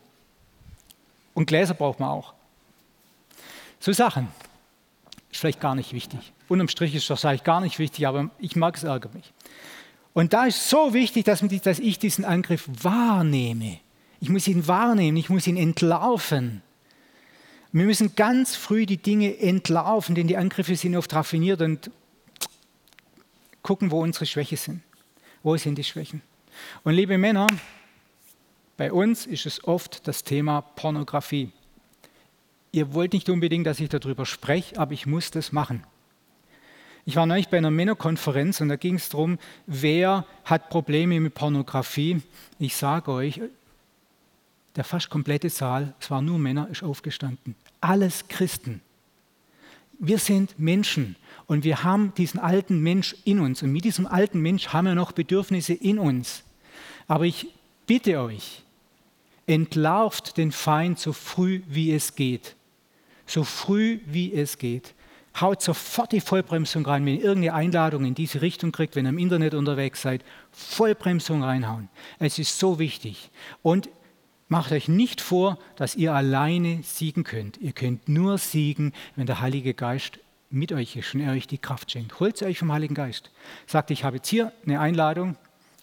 Und 1.34 1.48
Gläser 1.48 1.74
braucht 1.74 2.00
man 2.00 2.10
auch. 2.10 2.36
So 3.80 3.92
Sachen 3.92 4.28
ist 5.32 5.40
vielleicht 5.40 5.60
gar 5.60 5.76
nicht 5.76 5.94
wichtig. 5.94 6.34
Unterm 6.48 6.70
Strich 6.70 6.96
ist 6.96 7.10
das 7.10 7.26
eigentlich 7.26 7.44
gar 7.44 7.62
nicht 7.62 7.80
wichtig, 7.80 8.08
aber 8.08 8.30
ich 8.40 8.56
mag 8.56 8.76
es, 8.76 8.84
ärgert 8.84 9.14
mich. 9.14 9.34
Und 10.14 10.34
da 10.34 10.46
ist 10.46 10.70
so 10.70 10.94
wichtig, 10.94 11.26
dass, 11.26 11.44
dass 11.62 11.80
ich 11.80 12.00
diesen 12.00 12.26
Angriff 12.26 12.68
wahrnehme. 12.82 13.80
Ich 14.20 14.30
muss 14.30 14.48
ihn 14.48 14.68
wahrnehmen, 14.68 15.18
ich 15.18 15.30
muss 15.30 15.46
ihn 15.46 15.58
entlarven. 15.58 16.64
Wir 17.72 17.86
müssen 17.86 18.16
ganz 18.16 18.56
früh 18.56 18.86
die 18.86 18.98
Dinge 18.98 19.38
entlarven, 19.38 20.16
denn 20.16 20.28
die 20.28 20.38
Angriffe 20.38 20.76
sind 20.76 20.96
oft 20.96 21.14
raffiniert 21.14 21.62
und 21.62 21.92
gucken, 23.62 23.92
wo 23.92 24.02
unsere 24.02 24.26
Schwächen 24.26 24.58
sind. 24.58 24.82
Wo 25.44 25.56
sind 25.58 25.78
die 25.78 25.84
Schwächen? 25.84 26.22
Und 26.84 26.94
liebe 26.94 27.18
Männer, 27.18 27.46
bei 28.78 28.92
uns 28.92 29.26
ist 29.26 29.46
es 29.46 29.64
oft 29.64 30.08
das 30.08 30.24
Thema 30.24 30.62
Pornografie. 30.62 31.52
Ihr 32.78 32.94
wollt 32.94 33.14
nicht 33.14 33.28
unbedingt, 33.28 33.66
dass 33.66 33.80
ich 33.80 33.90
darüber 33.90 34.24
spreche, 34.28 34.78
aber 34.78 34.92
ich 34.92 35.08
muss 35.08 35.32
das 35.32 35.52
machen. 35.52 35.84
Ich 37.06 37.16
war 37.16 37.26
neulich 37.26 37.48
bei 37.48 37.58
einer 37.58 37.72
Männerkonferenz 37.72 38.62
und 38.62 38.70
da 38.70 38.76
ging 38.76 38.94
es 38.94 39.10
darum, 39.10 39.40
wer 39.66 40.28
hat 40.46 40.70
Probleme 40.70 41.20
mit 41.20 41.34
Pornografie. 41.34 42.22
Ich 42.60 42.76
sage 42.76 43.10
euch, 43.10 43.42
der 44.76 44.84
fast 44.84 45.10
komplette 45.10 45.50
Saal, 45.50 45.96
es 46.00 46.12
waren 46.12 46.26
nur 46.26 46.38
Männer, 46.38 46.68
ist 46.70 46.84
aufgestanden. 46.84 47.56
Alles 47.82 48.28
Christen. 48.28 48.82
Wir 49.98 50.20
sind 50.20 50.60
Menschen 50.60 51.16
und 51.48 51.64
wir 51.64 51.84
haben 51.84 52.14
diesen 52.14 52.40
alten 52.40 52.80
Mensch 52.84 53.16
in 53.24 53.40
uns. 53.40 53.64
Und 53.64 53.72
mit 53.72 53.86
diesem 53.86 54.06
alten 54.06 54.40
Mensch 54.40 54.68
haben 54.68 54.86
wir 54.86 54.94
noch 54.94 55.14
Bedürfnisse 55.14 55.74
in 55.74 55.98
uns. 55.98 56.44
Aber 57.08 57.26
ich 57.26 57.48
bitte 57.88 58.22
euch, 58.22 58.62
Entlarvt 59.48 60.36
den 60.36 60.52
Feind 60.52 61.00
so 61.00 61.14
früh 61.14 61.62
wie 61.68 61.94
es 61.94 62.16
geht. 62.16 62.57
So 63.28 63.44
früh 63.44 64.00
wie 64.06 64.34
es 64.34 64.58
geht. 64.58 64.96
Haut 65.40 65.62
sofort 65.62 66.14
die 66.14 66.22
Vollbremsung 66.22 66.86
rein, 66.86 67.06
wenn 67.06 67.18
ihr 67.18 67.24
irgendeine 67.24 67.54
Einladung 67.54 68.06
in 68.06 68.16
diese 68.16 68.42
Richtung 68.42 68.72
kriegt, 68.72 68.96
wenn 68.96 69.06
ihr 69.06 69.10
im 69.10 69.20
Internet 69.20 69.54
unterwegs 69.54 70.02
seid. 70.02 70.24
Vollbremsung 70.52 71.44
reinhauen. 71.44 71.90
Es 72.18 72.40
ist 72.40 72.58
so 72.58 72.80
wichtig. 72.80 73.30
Und 73.62 73.90
macht 74.48 74.72
euch 74.72 74.88
nicht 74.88 75.22
vor, 75.22 75.60
dass 75.76 75.96
ihr 75.96 76.14
alleine 76.14 76.82
siegen 76.82 77.24
könnt. 77.24 77.58
Ihr 77.58 77.74
könnt 77.74 78.10
nur 78.10 78.38
siegen, 78.38 78.94
wenn 79.16 79.28
der 79.28 79.42
Heilige 79.42 79.74
Geist 79.74 80.20
mit 80.50 80.72
euch 80.72 80.96
ist 80.96 81.14
und 81.14 81.22
er 81.22 81.34
euch 81.34 81.48
die 81.48 81.58
Kraft 81.58 81.92
schenkt. 81.92 82.20
Holt 82.20 82.42
euch 82.42 82.58
vom 82.58 82.72
Heiligen 82.72 82.96
Geist. 82.96 83.32
Sagt, 83.66 83.92
ich 83.92 84.04
habe 84.04 84.18
jetzt 84.18 84.30
hier 84.30 84.54
eine 84.66 84.80
Einladung. 84.80 85.36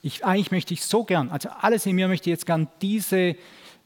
Ich, 0.02 0.24
eigentlich 0.24 0.50
möchte 0.50 0.74
ich 0.74 0.82
so 0.82 1.04
gern, 1.04 1.30
also 1.30 1.48
alles 1.60 1.86
in 1.86 1.96
mir 1.96 2.08
möchte 2.08 2.28
jetzt 2.30 2.46
gern 2.46 2.68
diese, 2.82 3.36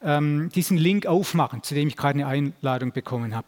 ähm, 0.02 0.50
diesen 0.54 0.76
Link 0.76 1.06
aufmachen, 1.06 1.62
zu 1.62 1.74
dem 1.74 1.88
ich 1.88 1.96
gerade 1.96 2.18
eine 2.18 2.26
Einladung 2.26 2.92
bekommen 2.92 3.34
habe. 3.34 3.46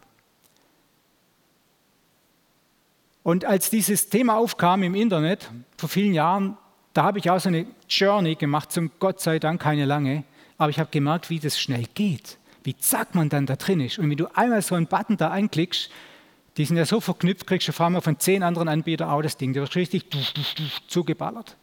Und 3.22 3.44
als 3.44 3.70
dieses 3.70 4.08
Thema 4.08 4.36
aufkam 4.36 4.82
im 4.82 4.94
Internet 4.94 5.50
vor 5.76 5.88
vielen 5.88 6.14
Jahren, 6.14 6.56
da 6.94 7.04
habe 7.04 7.18
ich 7.18 7.30
auch 7.30 7.38
so 7.38 7.48
eine 7.48 7.66
Journey 7.88 8.34
gemacht, 8.34 8.72
zum 8.72 8.90
Gott 8.98 9.20
sei 9.20 9.38
Dank 9.38 9.60
keine 9.60 9.84
lange, 9.84 10.24
aber 10.58 10.70
ich 10.70 10.78
habe 10.78 10.90
gemerkt, 10.90 11.30
wie 11.30 11.38
das 11.38 11.60
schnell 11.60 11.84
geht, 11.94 12.38
wie 12.64 12.76
zack 12.76 13.14
man 13.14 13.28
dann 13.28 13.46
da 13.46 13.56
drin 13.56 13.80
ist. 13.80 13.98
Und 13.98 14.10
wenn 14.10 14.16
du 14.16 14.26
einmal 14.34 14.62
so 14.62 14.74
einen 14.74 14.86
Button 14.86 15.16
da 15.16 15.30
einklickst, 15.30 15.90
die 16.56 16.64
sind 16.64 16.76
ja 16.76 16.84
so 16.84 17.00
verknüpft, 17.00 17.46
kriegst 17.46 17.68
du 17.68 17.72
auf 17.72 17.80
einmal 17.80 18.02
von 18.02 18.18
zehn 18.18 18.42
anderen 18.42 18.68
Anbietern 18.68 19.08
auch 19.08 19.22
das 19.22 19.36
Ding. 19.36 19.52
Du 19.52 19.60
wirst 19.60 19.76
richtig 19.76 20.06
zugeballert. 20.88 21.56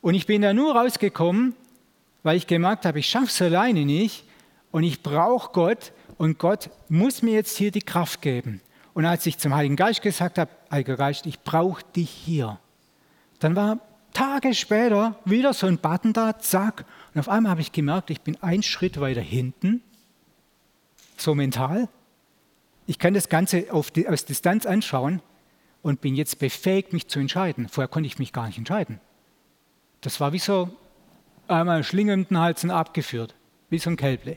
Und 0.00 0.14
ich 0.14 0.26
bin 0.26 0.42
da 0.42 0.54
nur 0.54 0.76
rausgekommen, 0.76 1.54
weil 2.22 2.36
ich 2.36 2.46
gemerkt 2.46 2.84
habe, 2.84 2.98
ich 2.98 3.08
schaffe 3.08 3.26
es 3.26 3.42
alleine 3.42 3.84
nicht 3.84 4.24
und 4.70 4.82
ich 4.82 5.02
brauche 5.02 5.52
Gott 5.52 5.92
und 6.16 6.38
Gott 6.38 6.70
muss 6.88 7.22
mir 7.22 7.34
jetzt 7.34 7.56
hier 7.56 7.70
die 7.70 7.82
Kraft 7.82 8.22
geben. 8.22 8.60
Und 8.94 9.06
als 9.06 9.26
ich 9.26 9.38
zum 9.38 9.54
Heiligen 9.54 9.76
Geist 9.76 10.02
gesagt 10.02 10.38
habe, 10.38 10.50
Heiliger 10.70 10.96
Geist, 10.96 11.26
ich 11.26 11.40
brauche 11.40 11.84
dich 11.94 12.10
hier, 12.10 12.58
dann 13.38 13.54
war 13.54 13.78
Tage 14.12 14.54
später 14.54 15.16
wieder 15.24 15.52
so 15.52 15.66
ein 15.66 15.78
Button 15.78 16.12
da, 16.12 16.38
zack, 16.38 16.84
und 17.14 17.20
auf 17.20 17.28
einmal 17.28 17.50
habe 17.50 17.60
ich 17.60 17.72
gemerkt, 17.72 18.10
ich 18.10 18.20
bin 18.20 18.36
einen 18.42 18.62
Schritt 18.62 19.00
weiter 19.00 19.20
hinten, 19.20 19.82
so 21.16 21.34
mental, 21.34 21.88
ich 22.86 22.98
kann 22.98 23.14
das 23.14 23.28
Ganze 23.28 23.66
die, 23.94 24.08
aus 24.08 24.24
Distanz 24.24 24.66
anschauen 24.66 25.20
und 25.82 26.00
bin 26.00 26.16
jetzt 26.16 26.38
befähigt, 26.38 26.92
mich 26.92 27.06
zu 27.06 27.20
entscheiden. 27.20 27.68
Vorher 27.68 27.88
konnte 27.88 28.06
ich 28.06 28.18
mich 28.18 28.32
gar 28.32 28.46
nicht 28.46 28.58
entscheiden. 28.58 28.98
Das 30.00 30.20
war 30.20 30.32
wie 30.32 30.38
so 30.38 30.70
einmal 31.50 31.84
schlingenden 31.84 32.38
Halsen 32.38 32.70
abgeführt, 32.70 33.34
wie 33.70 33.78
so 33.78 33.90
ein 33.90 33.96
Kälble. 33.96 34.36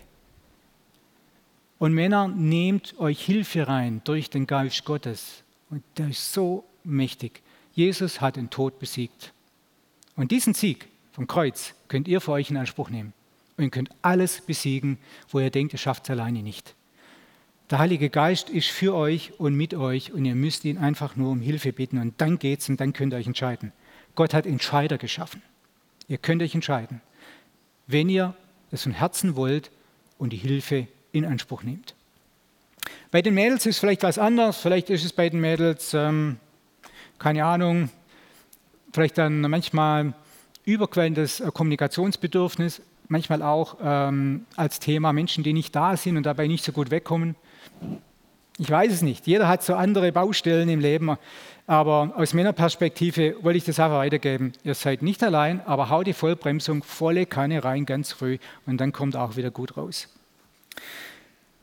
Und 1.80 1.94
Männer, 1.94 2.28
nehmt 2.28 3.00
euch 3.00 3.24
Hilfe 3.26 3.68
rein 3.68 4.02
durch 4.04 4.30
den 4.30 4.46
Geist 4.46 4.86
Gottes. 4.86 5.44
Und 5.70 5.84
der 5.98 6.10
ist 6.10 6.32
so 6.32 6.64
mächtig. 6.84 7.42
Jesus 7.74 8.22
hat 8.22 8.36
den 8.36 8.50
Tod 8.50 8.78
besiegt. 8.78 9.34
Und 10.16 10.32
diesen 10.32 10.54
Sieg 10.54 10.88
vom 11.12 11.28
Kreuz 11.28 11.74
könnt 11.88 12.08
ihr 12.08 12.22
für 12.22 12.34
euch 12.34 12.52
in 12.52 12.58
Anspruch 12.58 12.90
nehmen. 12.90 13.14
Und 13.58 13.64
ihr 13.64 13.70
könnt 13.72 13.90
alles 14.02 14.42
besiegen, 14.42 14.98
wo 15.30 15.40
ihr 15.40 15.50
denkt, 15.50 15.74
ihr 15.74 15.80
schafft 15.80 16.04
es 16.04 16.10
alleine 16.12 16.44
nicht. 16.44 16.76
Der 17.72 17.80
Heilige 17.80 18.10
Geist 18.10 18.50
ist 18.50 18.68
für 18.68 18.94
euch 18.94 19.40
und 19.40 19.56
mit 19.56 19.74
euch 19.74 20.12
und 20.12 20.26
ihr 20.26 20.36
müsst 20.36 20.66
ihn 20.66 20.78
einfach 20.78 21.16
nur 21.16 21.32
um 21.32 21.40
Hilfe 21.40 21.72
bitten 21.72 22.00
und 22.00 22.20
dann 22.20 22.38
geht's 22.38 22.68
und 22.68 22.82
dann 22.82 22.92
könnt 22.92 23.14
ihr 23.14 23.18
euch 23.18 23.28
entscheiden. 23.28 23.72
Gott 24.14 24.34
hat 24.34 24.46
Entscheider 24.46 24.98
geschaffen. 24.98 25.42
Ihr 26.12 26.18
könnt 26.18 26.44
euch 26.44 26.54
entscheiden, 26.54 27.00
wenn 27.88 28.10
ihr 28.10 28.36
es 28.70 28.84
von 28.84 28.92
Herzen 28.92 29.38
wollt 29.38 29.72
und 30.18 30.34
die 30.34 30.38
Hilfe 30.38 30.88
in 31.14 31.24
Anspruch 31.24 31.64
nehmt. 31.64 31.96
Bei 33.12 33.22
den 33.22 33.34
Mädels 33.34 33.66
ist 33.66 33.80
vielleicht 33.80 34.04
was 34.04 34.18
anderes. 34.18 34.58
Vielleicht 34.58 34.90
ist 34.90 35.06
es 35.06 35.14
bei 35.14 35.30
den 35.30 35.40
Mädels, 35.40 35.94
ähm, 35.94 36.36
keine 37.18 37.46
Ahnung, 37.46 37.90
vielleicht 38.92 39.18
dann 39.18 39.40
manchmal 39.40 40.14
überquellendes 40.66 41.40
äh, 41.40 41.50
Kommunikationsbedürfnis, 41.50 42.82
manchmal 43.08 43.42
auch 43.42 43.78
ähm, 43.82 44.46
als 44.58 44.82
Thema 44.82 45.14
Menschen, 45.14 45.46
die 45.46 45.54
nicht 45.54 45.74
da 45.74 45.96
sind 45.96 46.18
und 46.18 46.26
dabei 46.26 46.48
nicht 46.48 46.66
so 46.66 46.74
gut 46.74 46.92
wegkommen. 46.92 47.38
Ich 48.58 48.70
weiß 48.70 48.92
es 48.92 49.02
nicht. 49.02 49.28
Jeder 49.28 49.48
hat 49.48 49.64
so 49.64 49.76
andere 49.76 50.12
Baustellen 50.12 50.70
im 50.70 50.80
Leben. 50.80 51.18
Aber 51.68 52.14
aus 52.16 52.34
meiner 52.34 52.54
Perspektive 52.54 53.36
wollte 53.42 53.58
ich 53.58 53.64
das 53.64 53.80
einfach 53.80 53.98
weitergeben. 53.98 54.54
Ihr 54.64 54.76
seid 54.76 55.02
nicht 55.02 55.24
allein, 55.24 55.62
aber 55.66 55.90
hau 55.90 56.04
die 56.04 56.14
Vollbremsung 56.14 56.84
volle 56.84 57.26
Kanne 57.26 57.64
rein 57.64 57.86
ganz 57.86 58.12
früh 58.12 58.40
und 58.66 58.82
dann 58.82 58.92
kommt 58.92 59.16
auch 59.16 59.38
wieder 59.38 59.52
gut 59.52 59.78
raus. 59.78 60.10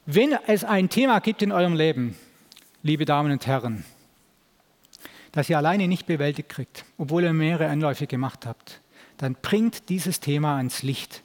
Wenn 0.06 0.32
es 0.46 0.64
ein 0.64 0.88
Thema 0.88 1.20
gibt 1.20 1.42
in 1.42 1.52
eurem 1.52 1.74
Leben, 1.74 2.16
liebe 2.82 3.04
Damen 3.04 3.30
und 3.30 3.46
Herren, 3.46 3.84
das 5.32 5.50
ihr 5.50 5.58
alleine 5.58 5.88
nicht 5.88 6.06
bewältigt 6.06 6.48
kriegt, 6.48 6.86
obwohl 6.96 7.24
ihr 7.24 7.34
mehrere 7.34 7.68
Anläufe 7.68 8.06
gemacht 8.06 8.46
habt, 8.46 8.80
dann 9.18 9.34
bringt 9.34 9.90
dieses 9.90 10.20
Thema 10.20 10.56
ans 10.56 10.82
Licht. 10.82 11.22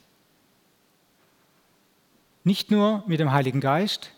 Nicht 2.42 2.70
nur 2.70 3.02
mit 3.06 3.20
dem 3.20 3.32
Heiligen 3.32 3.60
Geist, 3.60 4.10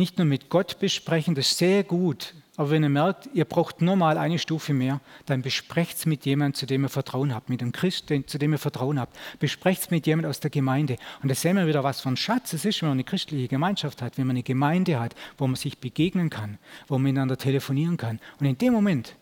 nicht 0.00 0.18
nur 0.18 0.26
mit 0.26 0.48
Gott 0.48 0.80
besprechen, 0.80 1.36
das 1.36 1.52
ist 1.52 1.58
sehr 1.58 1.84
gut. 1.84 2.34
Aber 2.56 2.70
wenn 2.70 2.82
ihr 2.82 2.90
merkt, 2.90 3.28
ihr 3.32 3.44
braucht 3.44 3.80
nur 3.80 3.96
mal 3.96 4.18
eine 4.18 4.38
Stufe 4.38 4.74
mehr, 4.74 5.00
dann 5.24 5.40
besprecht 5.40 5.96
es 5.96 6.06
mit 6.06 6.26
jemandem, 6.26 6.54
zu 6.54 6.66
dem 6.66 6.84
ihr 6.84 6.88
Vertrauen 6.88 7.34
habt, 7.34 7.48
mit 7.48 7.62
einem 7.62 7.72
Christ, 7.72 8.12
zu 8.26 8.38
dem 8.38 8.52
ihr 8.52 8.58
Vertrauen 8.58 8.98
habt. 8.98 9.16
Besprecht 9.38 9.82
es 9.82 9.90
mit 9.90 10.06
jemandem 10.06 10.30
aus 10.30 10.40
der 10.40 10.50
Gemeinde. 10.50 10.96
Und 11.22 11.30
da 11.30 11.34
sehen 11.34 11.56
wir 11.56 11.66
wieder, 11.66 11.84
was 11.84 12.00
für 12.00 12.08
ein 12.08 12.16
Schatz 12.16 12.52
es 12.52 12.64
ist, 12.64 12.82
wenn 12.82 12.88
man 12.88 12.96
eine 12.96 13.04
christliche 13.04 13.48
Gemeinschaft 13.48 14.02
hat, 14.02 14.18
wenn 14.18 14.26
man 14.26 14.36
eine 14.36 14.42
Gemeinde 14.42 15.00
hat, 15.00 15.14
wo 15.38 15.46
man 15.46 15.56
sich 15.56 15.78
begegnen 15.78 16.28
kann, 16.28 16.58
wo 16.88 16.96
man 16.96 17.04
miteinander 17.04 17.38
telefonieren 17.38 17.96
kann. 17.96 18.20
Und 18.40 18.46
in 18.46 18.58
dem 18.58 18.72
Moment, 18.72 19.16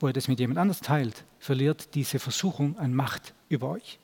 wo 0.00 0.08
ihr 0.08 0.12
das 0.12 0.26
mit 0.26 0.40
jemand 0.40 0.58
anders 0.58 0.80
teilt, 0.80 1.24
verliert 1.38 1.94
diese 1.94 2.18
Versuchung 2.18 2.78
an 2.78 2.94
Macht 2.94 3.34
über 3.48 3.70
euch. 3.70 3.98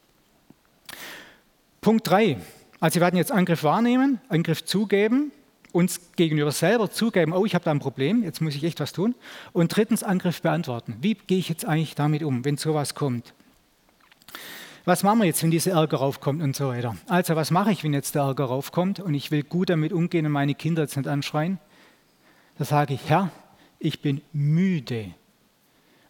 Punkt 1.80 2.08
3. 2.08 2.36
Also 2.78 2.96
wir 2.96 3.02
werden 3.02 3.16
jetzt 3.16 3.32
Angriff 3.32 3.64
wahrnehmen, 3.64 4.20
Angriff 4.28 4.64
zugeben, 4.64 5.32
uns 5.74 6.00
gegenüber 6.14 6.52
selber 6.52 6.88
zugeben, 6.90 7.32
oh, 7.32 7.44
ich 7.44 7.54
habe 7.54 7.64
da 7.64 7.72
ein 7.72 7.80
Problem, 7.80 8.22
jetzt 8.22 8.40
muss 8.40 8.54
ich 8.54 8.62
echt 8.62 8.78
was 8.78 8.92
tun. 8.92 9.14
Und 9.52 9.74
drittens 9.74 10.04
Angriff 10.04 10.40
beantworten. 10.40 10.96
Wie 11.00 11.14
gehe 11.14 11.38
ich 11.38 11.48
jetzt 11.48 11.64
eigentlich 11.64 11.96
damit 11.96 12.22
um, 12.22 12.44
wenn 12.44 12.56
sowas 12.56 12.94
kommt? 12.94 13.34
Was 14.84 15.02
machen 15.02 15.18
wir 15.18 15.24
jetzt, 15.24 15.42
wenn 15.42 15.50
dieser 15.50 15.72
Ärger 15.72 15.96
raufkommt 15.96 16.42
und 16.42 16.54
so 16.54 16.68
weiter? 16.68 16.96
Also, 17.08 17.34
was 17.34 17.50
mache 17.50 17.72
ich, 17.72 17.82
wenn 17.82 17.92
jetzt 17.92 18.14
der 18.14 18.22
Ärger 18.22 18.44
raufkommt 18.44 19.00
und 19.00 19.14
ich 19.14 19.30
will 19.30 19.42
gut 19.42 19.70
damit 19.70 19.92
umgehen 19.92 20.26
und 20.26 20.32
meine 20.32 20.54
Kinder 20.54 20.82
jetzt 20.82 20.96
nicht 20.96 21.08
anschreien? 21.08 21.58
Da 22.56 22.64
sage 22.64 22.94
ich, 22.94 23.08
Herr, 23.08 23.30
ich 23.80 24.00
bin 24.00 24.20
müde 24.32 25.12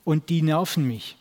und 0.04 0.28
die 0.28 0.42
nerven 0.42 0.86
mich. 0.86 1.16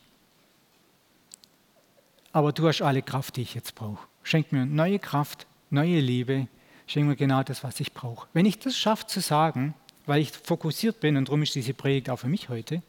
Aber 2.33 2.51
du 2.51 2.67
hast 2.67 2.81
alle 2.81 3.03
Kraft, 3.03 3.37
die 3.37 3.43
ich 3.43 3.53
jetzt 3.53 3.75
brauche. 3.75 4.05
Schenk 4.23 4.51
mir 4.51 4.65
neue 4.65 4.99
Kraft, 4.99 5.47
neue 5.69 5.99
Liebe, 5.99 6.47
schenk 6.87 7.07
mir 7.07 7.15
genau 7.15 7.43
das, 7.43 7.63
was 7.63 7.79
ich 7.79 7.93
brauche. 7.93 8.27
Wenn 8.33 8.45
ich 8.45 8.59
das 8.59 8.77
schaffe 8.77 9.07
zu 9.07 9.19
sagen, 9.19 9.73
weil 10.05 10.21
ich 10.21 10.31
fokussiert 10.31 10.99
bin 10.99 11.17
und 11.17 11.27
darum 11.27 11.43
ist 11.43 11.55
diese 11.55 11.73
Predigt 11.73 12.09
auch 12.09 12.17
für 12.17 12.27
mich 12.27 12.49
heute, 12.49 12.81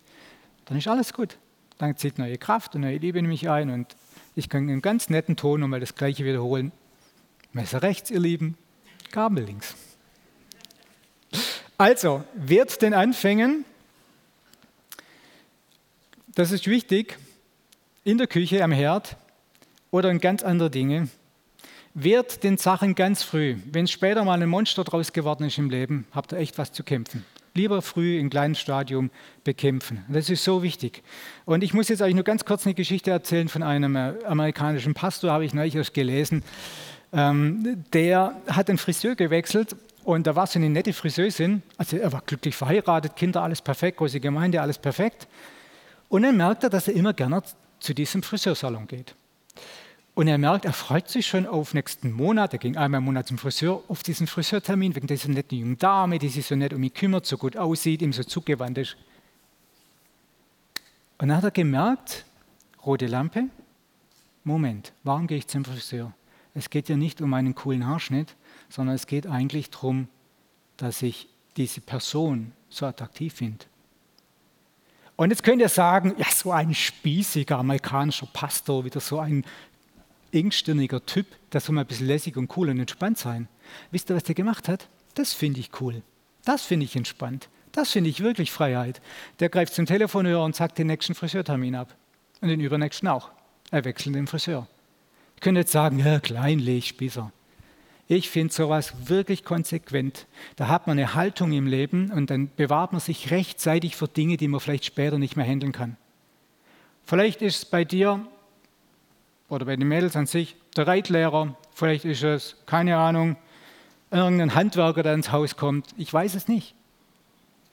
dann 0.66 0.78
ist 0.78 0.88
alles 0.88 1.12
gut. 1.12 1.38
Dann 1.78 1.96
zieht 1.96 2.18
neue 2.18 2.38
Kraft 2.38 2.74
und 2.74 2.82
neue 2.82 2.98
Liebe 2.98 3.18
in 3.18 3.26
mich 3.26 3.48
ein 3.48 3.70
und 3.70 3.96
ich 4.36 4.48
kann 4.48 4.68
einen 4.68 4.82
ganz 4.82 5.10
netten 5.10 5.36
Ton 5.36 5.60
nochmal 5.60 5.80
das 5.80 5.94
Gleiche 5.94 6.24
wiederholen. 6.24 6.72
Messer 7.52 7.82
rechts, 7.82 8.10
ihr 8.10 8.20
Lieben, 8.20 8.56
Gabel 9.12 9.44
links. 9.44 9.76
Also, 11.76 12.24
wird 12.34 12.82
den 12.82 12.94
Anfängen, 12.94 13.64
das 16.34 16.50
ist 16.50 16.66
wichtig, 16.66 17.16
in 18.02 18.18
der 18.18 18.26
Küche, 18.26 18.62
am 18.62 18.72
Herd 18.72 19.16
oder 19.90 20.10
in 20.10 20.20
ganz 20.20 20.42
andere 20.42 20.70
Dinge, 20.70 21.08
Wehrt 21.96 22.42
den 22.42 22.56
Sachen 22.58 22.96
ganz 22.96 23.22
früh. 23.22 23.56
Wenn 23.70 23.86
später 23.86 24.24
mal 24.24 24.42
ein 24.42 24.48
Monster 24.48 24.82
draus 24.82 25.12
geworden 25.12 25.44
ist 25.44 25.58
im 25.58 25.70
Leben, 25.70 26.08
habt 26.10 26.32
ihr 26.32 26.38
echt 26.38 26.58
was 26.58 26.72
zu 26.72 26.82
kämpfen. 26.82 27.24
Lieber 27.54 27.82
früh 27.82 28.18
im 28.18 28.30
kleinen 28.30 28.56
Stadium 28.56 29.12
bekämpfen. 29.44 30.04
Das 30.08 30.28
ist 30.28 30.42
so 30.42 30.64
wichtig. 30.64 31.04
Und 31.44 31.62
ich 31.62 31.72
muss 31.72 31.88
jetzt 31.88 32.02
euch 32.02 32.12
nur 32.12 32.24
ganz 32.24 32.44
kurz 32.44 32.66
eine 32.66 32.74
Geschichte 32.74 33.12
erzählen 33.12 33.46
von 33.46 33.62
einem 33.62 33.94
äh, 33.94 34.14
amerikanischen 34.26 34.92
Pastor, 34.92 35.30
habe 35.30 35.44
ich 35.44 35.54
neulich 35.54 35.76
erst 35.76 35.94
gelesen. 35.94 36.42
Ähm, 37.12 37.84
der 37.92 38.34
hat 38.48 38.66
den 38.66 38.76
Friseur 38.76 39.14
gewechselt 39.14 39.76
und 40.02 40.26
da 40.26 40.34
war 40.34 40.48
so 40.48 40.58
eine 40.58 40.70
nette 40.70 40.92
Friseurin. 40.92 41.62
Also 41.76 41.96
er 41.96 42.12
war 42.12 42.22
glücklich 42.26 42.56
verheiratet, 42.56 43.14
Kinder, 43.14 43.40
alles 43.42 43.62
perfekt, 43.62 43.98
große 43.98 44.18
Gemeinde, 44.18 44.60
alles 44.60 44.78
perfekt. 44.78 45.28
Und 46.08 46.24
dann 46.24 46.36
merkt 46.36 46.64
er, 46.64 46.70
dass 46.70 46.88
er 46.88 46.94
immer 46.94 47.12
gerne 47.12 47.40
zu 47.78 47.94
diesem 47.94 48.24
Friseursalon 48.24 48.88
geht. 48.88 49.14
Und 50.14 50.28
er 50.28 50.38
merkt, 50.38 50.64
er 50.64 50.72
freut 50.72 51.08
sich 51.08 51.26
schon 51.26 51.44
auf 51.46 51.74
nächsten 51.74 52.12
Monat. 52.12 52.52
Er 52.52 52.60
ging 52.60 52.76
einmal 52.76 52.98
im 52.98 53.04
Monat 53.04 53.26
zum 53.26 53.36
Friseur, 53.36 53.82
auf 53.88 54.04
diesen 54.04 54.28
Friseurtermin, 54.28 54.94
wegen 54.94 55.08
dieser 55.08 55.28
netten 55.28 55.58
jungen 55.58 55.78
Dame, 55.78 56.20
die 56.20 56.28
sich 56.28 56.46
so 56.46 56.54
nett 56.54 56.72
um 56.72 56.82
ihn 56.82 56.94
kümmert, 56.94 57.26
so 57.26 57.36
gut 57.36 57.56
aussieht, 57.56 58.00
ihm 58.00 58.12
so 58.12 58.22
zugewandt 58.22 58.78
ist. 58.78 58.96
Und 61.18 61.28
dann 61.28 61.36
hat 61.38 61.44
er 61.44 61.50
gemerkt, 61.50 62.24
rote 62.84 63.06
Lampe, 63.06 63.48
Moment, 64.44 64.92
warum 65.02 65.26
gehe 65.26 65.38
ich 65.38 65.48
zum 65.48 65.64
Friseur? 65.64 66.12
Es 66.54 66.70
geht 66.70 66.88
ja 66.88 66.96
nicht 66.96 67.20
um 67.20 67.34
einen 67.34 67.54
coolen 67.56 67.86
Haarschnitt, 67.86 68.36
sondern 68.68 68.94
es 68.94 69.06
geht 69.06 69.26
eigentlich 69.26 69.70
darum, 69.70 70.06
dass 70.76 71.02
ich 71.02 71.28
diese 71.56 71.80
Person 71.80 72.52
so 72.68 72.86
attraktiv 72.86 73.34
finde. 73.34 73.64
Und 75.16 75.30
jetzt 75.30 75.42
könnt 75.42 75.60
ihr 75.60 75.68
sagen, 75.68 76.14
ja, 76.18 76.26
so 76.30 76.52
ein 76.52 76.74
spießiger 76.74 77.58
amerikanischer 77.58 78.28
Pastor, 78.32 78.84
wieder 78.84 79.00
so 79.00 79.18
ein 79.18 79.44
engstirniger 80.34 81.04
Typ, 81.06 81.26
der 81.52 81.60
soll 81.60 81.74
mal 81.74 81.82
ein 81.82 81.86
bisschen 81.86 82.06
lässig 82.06 82.36
und 82.36 82.54
cool 82.56 82.68
und 82.68 82.80
entspannt 82.80 83.18
sein. 83.18 83.48
Wisst 83.90 84.10
ihr, 84.10 84.16
was 84.16 84.24
der 84.24 84.34
gemacht 84.34 84.68
hat? 84.68 84.88
Das 85.14 85.32
finde 85.32 85.60
ich 85.60 85.80
cool. 85.80 86.02
Das 86.44 86.64
finde 86.64 86.84
ich 86.84 86.96
entspannt. 86.96 87.48
Das 87.72 87.92
finde 87.92 88.10
ich 88.10 88.20
wirklich 88.20 88.52
Freiheit. 88.52 89.00
Der 89.40 89.48
greift 89.48 89.74
zum 89.74 89.86
Telefonhörer 89.86 90.44
und 90.44 90.54
sagt 90.54 90.78
den 90.78 90.86
nächsten 90.86 91.14
Friseurtermin 91.14 91.74
ab. 91.74 91.94
Und 92.40 92.48
den 92.48 92.60
übernächsten 92.60 93.08
auch. 93.08 93.30
Er 93.70 93.84
wechselt 93.84 94.14
den 94.14 94.26
Friseur. 94.26 94.68
Ich 95.36 95.40
könnte 95.40 95.60
jetzt 95.60 95.72
sagen, 95.72 95.98
ja, 95.98 96.20
kleinlich, 96.20 96.88
Spießer. 96.88 97.32
Ich 98.06 98.28
finde 98.28 98.52
sowas 98.52 99.08
wirklich 99.08 99.44
konsequent. 99.44 100.26
Da 100.56 100.68
hat 100.68 100.86
man 100.86 100.98
eine 100.98 101.14
Haltung 101.14 101.52
im 101.52 101.66
Leben 101.66 102.10
und 102.10 102.30
dann 102.30 102.50
bewahrt 102.54 102.92
man 102.92 103.00
sich 103.00 103.30
rechtzeitig 103.30 103.96
für 103.96 104.08
Dinge, 104.08 104.36
die 104.36 104.48
man 104.48 104.60
vielleicht 104.60 104.84
später 104.84 105.18
nicht 105.18 105.36
mehr 105.36 105.46
handeln 105.46 105.72
kann. 105.72 105.96
Vielleicht 107.06 107.42
ist 107.42 107.56
es 107.56 107.64
bei 107.64 107.84
dir 107.84 108.26
oder 109.48 109.66
bei 109.66 109.76
den 109.76 109.88
Mädels 109.88 110.16
an 110.16 110.26
sich 110.26 110.56
der 110.76 110.86
Reitlehrer, 110.86 111.56
vielleicht 111.72 112.04
ist 112.04 112.22
es, 112.22 112.56
keine 112.66 112.96
Ahnung, 112.96 113.36
irgendein 114.10 114.54
Handwerker, 114.54 115.02
der 115.02 115.14
ins 115.14 115.32
Haus 115.32 115.56
kommt. 115.56 115.88
Ich 115.96 116.12
weiß 116.12 116.34
es 116.34 116.48
nicht. 116.48 116.74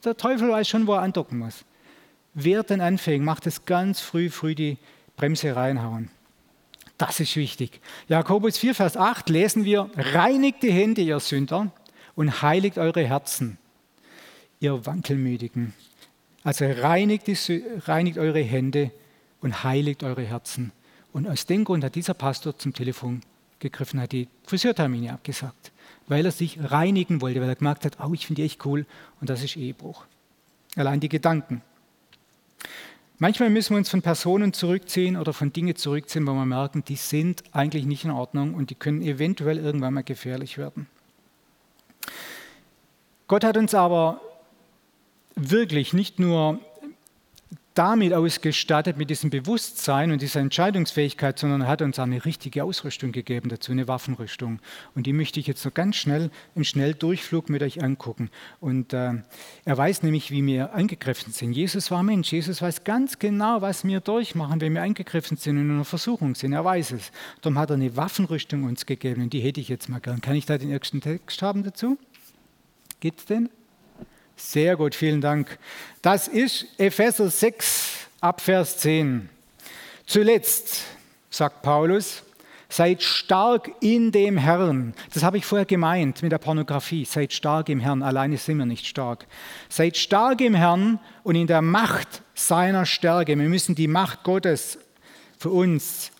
Der 0.03 0.17
Teufel 0.17 0.49
weiß 0.49 0.67
schon, 0.67 0.87
wo 0.87 0.93
er 0.93 1.01
andocken 1.01 1.39
muss. 1.39 1.65
Wer 2.33 2.63
denn 2.63 2.81
anfängt, 2.81 3.23
macht 3.23 3.45
es 3.45 3.65
ganz 3.65 3.99
früh, 3.99 4.29
früh 4.29 4.55
die 4.55 4.77
Bremse 5.17 5.55
reinhauen. 5.55 6.09
Das 6.97 7.19
ist 7.19 7.35
wichtig. 7.35 7.81
Jakobus 8.07 8.57
4, 8.57 8.75
Vers 8.75 8.95
8 8.95 9.29
lesen 9.29 9.65
wir, 9.65 9.89
reinigt 9.95 10.63
die 10.63 10.71
Hände, 10.71 11.01
ihr 11.01 11.19
Sünder, 11.19 11.71
und 12.15 12.41
heiligt 12.41 12.77
eure 12.77 13.03
Herzen, 13.03 13.57
ihr 14.59 14.85
Wankelmütigen. 14.85 15.73
Also 16.43 16.65
reinigt, 16.65 17.27
die, 17.27 17.63
reinigt 17.85 18.17
eure 18.17 18.41
Hände 18.41 18.91
und 19.41 19.63
heiligt 19.63 20.03
eure 20.03 20.23
Herzen. 20.23 20.71
Und 21.13 21.27
aus 21.27 21.45
dem 21.45 21.63
Grund 21.63 21.83
hat 21.83 21.95
dieser 21.95 22.13
Pastor 22.13 22.57
zum 22.57 22.73
Telefon 22.73 23.21
gegriffen, 23.59 23.99
hat 23.99 24.11
die 24.11 24.27
Friseurtermine 24.43 25.13
abgesagt, 25.13 25.71
weil 26.07 26.25
er 26.25 26.31
sich 26.31 26.57
reinigen 26.61 27.21
wollte, 27.21 27.41
weil 27.41 27.49
er 27.49 27.55
gemerkt 27.55 27.85
hat, 27.85 27.97
oh, 27.99 28.13
ich 28.13 28.25
finde 28.25 28.41
die 28.41 28.45
echt 28.45 28.65
cool 28.65 28.85
und 29.19 29.29
das 29.29 29.43
ist 29.43 29.55
Ehebruch. 29.55 30.05
Allein 30.75 30.99
die 30.99 31.09
Gedanken. 31.09 31.61
Manchmal 33.19 33.51
müssen 33.51 33.73
wir 33.73 33.77
uns 33.77 33.89
von 33.89 34.01
Personen 34.01 34.51
zurückziehen 34.51 35.15
oder 35.15 35.31
von 35.31 35.53
Dingen 35.53 35.75
zurückziehen, 35.75 36.25
wo 36.25 36.33
wir 36.33 36.45
merken, 36.45 36.83
die 36.83 36.95
sind 36.95 37.43
eigentlich 37.51 37.85
nicht 37.85 38.03
in 38.03 38.11
Ordnung 38.11 38.55
und 38.55 38.71
die 38.71 38.75
können 38.75 39.03
eventuell 39.03 39.59
irgendwann 39.59 39.93
mal 39.93 40.03
gefährlich 40.03 40.57
werden. 40.57 40.87
Gott 43.27 43.43
hat 43.43 43.57
uns 43.57 43.75
aber 43.75 44.21
wirklich 45.35 45.93
nicht 45.93 46.19
nur 46.19 46.59
damit 47.73 48.13
ausgestattet, 48.13 48.97
mit 48.97 49.09
diesem 49.09 49.29
Bewusstsein 49.29 50.11
und 50.11 50.21
dieser 50.21 50.41
Entscheidungsfähigkeit, 50.41 51.39
sondern 51.39 51.61
er 51.61 51.67
hat 51.67 51.81
uns 51.81 51.99
eine 51.99 52.25
richtige 52.25 52.65
Ausrüstung 52.65 53.13
gegeben 53.13 53.49
dazu, 53.49 53.71
eine 53.71 53.87
Waffenrüstung. 53.87 54.59
Und 54.93 55.07
die 55.07 55.13
möchte 55.13 55.39
ich 55.39 55.47
jetzt 55.47 55.61
so 55.61 55.71
ganz 55.71 55.95
schnell 55.95 56.31
im 56.53 56.65
Schnelldurchflug 56.65 57.49
mit 57.49 57.63
euch 57.63 57.81
angucken. 57.81 58.29
Und 58.59 58.91
äh, 58.91 59.13
er 59.63 59.77
weiß 59.77 60.03
nämlich, 60.03 60.31
wie 60.31 60.45
wir 60.45 60.73
angegriffen 60.73 61.31
sind. 61.31 61.53
Jesus 61.53 61.91
war 61.91 62.03
Mensch. 62.03 62.31
Jesus 62.31 62.61
weiß 62.61 62.83
ganz 62.83 63.19
genau, 63.19 63.61
was 63.61 63.85
wir 63.85 64.01
durchmachen, 64.01 64.59
wenn 64.59 64.73
wir 64.73 64.81
angegriffen 64.81 65.37
sind 65.37 65.57
und 65.57 65.63
in 65.63 65.71
einer 65.71 65.85
Versuchung 65.85 66.35
sind. 66.35 66.51
Er 66.51 66.65
weiß 66.65 66.91
es. 66.91 67.11
Darum 67.41 67.57
hat 67.57 67.69
er 67.69 67.75
eine 67.75 67.95
Waffenrüstung 67.95 68.65
uns 68.65 68.85
gegeben 68.85 69.21
und 69.21 69.31
die 69.31 69.39
hätte 69.39 69.61
ich 69.61 69.69
jetzt 69.69 69.87
mal 69.87 69.99
gern. 69.99 70.19
Kann 70.19 70.35
ich 70.35 70.45
da 70.45 70.57
den 70.57 70.71
ersten 70.71 70.99
Text 70.99 71.41
haben 71.41 71.63
dazu? 71.63 71.97
Gibt 72.99 73.19
es 73.19 73.25
den? 73.25 73.49
Sehr 74.43 74.75
gut, 74.75 74.95
vielen 74.95 75.21
Dank. 75.21 75.57
Das 76.01 76.27
ist 76.27 76.65
Epheser 76.77 77.29
6 77.29 78.07
ab 78.19 78.41
Vers 78.41 78.79
10. 78.79 79.29
Zuletzt, 80.05 80.81
sagt 81.29 81.61
Paulus, 81.61 82.23
seid 82.67 83.01
stark 83.03 83.71
in 83.79 84.11
dem 84.11 84.37
Herrn. 84.37 84.93
Das 85.13 85.23
habe 85.23 85.37
ich 85.37 85.45
vorher 85.45 85.65
gemeint 85.65 86.21
mit 86.23 86.33
der 86.33 86.39
Pornografie. 86.39 87.05
Seid 87.05 87.31
stark 87.31 87.69
im 87.69 87.79
Herrn. 87.79 88.01
Alleine 88.01 88.35
sind 88.35 88.57
wir 88.57 88.65
nicht 88.65 88.87
stark. 88.87 89.25
Seid 89.69 89.95
stark 89.95 90.41
im 90.41 90.55
Herrn 90.55 90.99
und 91.23 91.35
in 91.35 91.47
der 91.47 91.61
Macht 91.61 92.23
seiner 92.33 92.85
Stärke. 92.85 93.37
Wir 93.37 93.47
müssen 93.47 93.75
die 93.75 93.87
Macht 93.87 94.23
Gottes 94.23 94.79
für 95.37 95.51
uns 95.51 96.11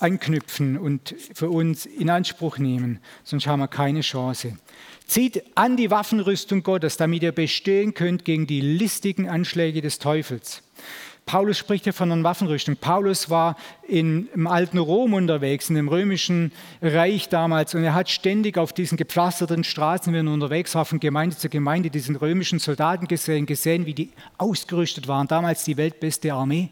anknüpfen 0.00 0.76
und 0.76 1.14
für 1.32 1.48
uns 1.48 1.86
in 1.86 2.10
Anspruch 2.10 2.58
nehmen, 2.58 3.00
sonst 3.24 3.46
haben 3.46 3.60
wir 3.60 3.68
keine 3.68 4.00
Chance. 4.00 4.56
Zieht 5.08 5.42
an 5.54 5.78
die 5.78 5.90
Waffenrüstung 5.90 6.62
Gottes, 6.62 6.98
damit 6.98 7.22
ihr 7.22 7.32
bestehen 7.32 7.94
könnt 7.94 8.26
gegen 8.26 8.46
die 8.46 8.60
listigen 8.60 9.26
Anschläge 9.26 9.80
des 9.80 9.98
Teufels. 9.98 10.62
Paulus 11.24 11.56
spricht 11.56 11.84
hier 11.84 11.94
von 11.94 12.12
einer 12.12 12.24
Waffenrüstung. 12.24 12.76
Paulus 12.76 13.30
war 13.30 13.56
in, 13.86 14.28
im 14.34 14.46
alten 14.46 14.76
Rom 14.76 15.14
unterwegs, 15.14 15.70
in 15.70 15.76
dem 15.76 15.88
römischen 15.88 16.52
Reich 16.82 17.30
damals, 17.30 17.74
und 17.74 17.84
er 17.84 17.94
hat 17.94 18.10
ständig 18.10 18.58
auf 18.58 18.74
diesen 18.74 18.98
gepflasterten 18.98 19.64
Straßen, 19.64 20.12
wenn 20.12 20.26
er 20.26 20.32
unterwegs 20.32 20.74
war, 20.74 20.84
von 20.84 21.00
Gemeinde 21.00 21.36
zu 21.36 21.48
Gemeinde, 21.48 21.88
diesen 21.88 22.14
römischen 22.14 22.58
Soldaten 22.58 23.08
gesehen, 23.08 23.46
gesehen, 23.46 23.86
wie 23.86 23.94
die 23.94 24.10
ausgerüstet 24.36 25.08
waren. 25.08 25.26
Damals 25.26 25.64
die 25.64 25.78
weltbeste 25.78 26.34
Armee. 26.34 26.68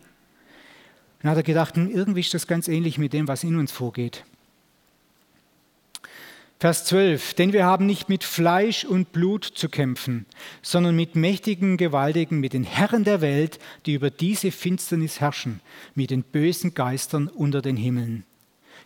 Dann 1.22 1.30
hat 1.30 1.38
er 1.38 1.42
gedacht, 1.42 1.76
hm, 1.76 1.90
irgendwie 1.90 2.20
ist 2.20 2.34
das 2.34 2.46
ganz 2.46 2.68
ähnlich 2.68 2.98
mit 2.98 3.14
dem, 3.14 3.28
was 3.28 3.44
in 3.44 3.56
uns 3.58 3.72
vorgeht. 3.72 4.24
Vers 6.58 6.86
12, 6.86 7.34
denn 7.34 7.52
wir 7.52 7.66
haben 7.66 7.84
nicht 7.84 8.08
mit 8.08 8.24
Fleisch 8.24 8.86
und 8.86 9.12
Blut 9.12 9.44
zu 9.44 9.68
kämpfen, 9.68 10.24
sondern 10.62 10.96
mit 10.96 11.14
mächtigen 11.14 11.76
Gewaltigen, 11.76 12.40
mit 12.40 12.54
den 12.54 12.64
Herren 12.64 13.04
der 13.04 13.20
Welt, 13.20 13.58
die 13.84 13.92
über 13.92 14.08
diese 14.08 14.50
Finsternis 14.50 15.20
herrschen, 15.20 15.60
mit 15.94 16.10
den 16.10 16.22
bösen 16.22 16.72
Geistern 16.72 17.28
unter 17.28 17.60
den 17.60 17.76
Himmeln. 17.76 18.24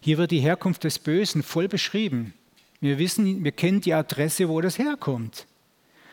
Hier 0.00 0.18
wird 0.18 0.32
die 0.32 0.40
Herkunft 0.40 0.82
des 0.82 0.98
Bösen 0.98 1.44
voll 1.44 1.68
beschrieben. 1.68 2.34
Wir 2.80 2.98
wissen, 2.98 3.44
wir 3.44 3.52
kennen 3.52 3.80
die 3.80 3.94
Adresse, 3.94 4.48
wo 4.48 4.60
das 4.60 4.78
herkommt. 4.78 5.46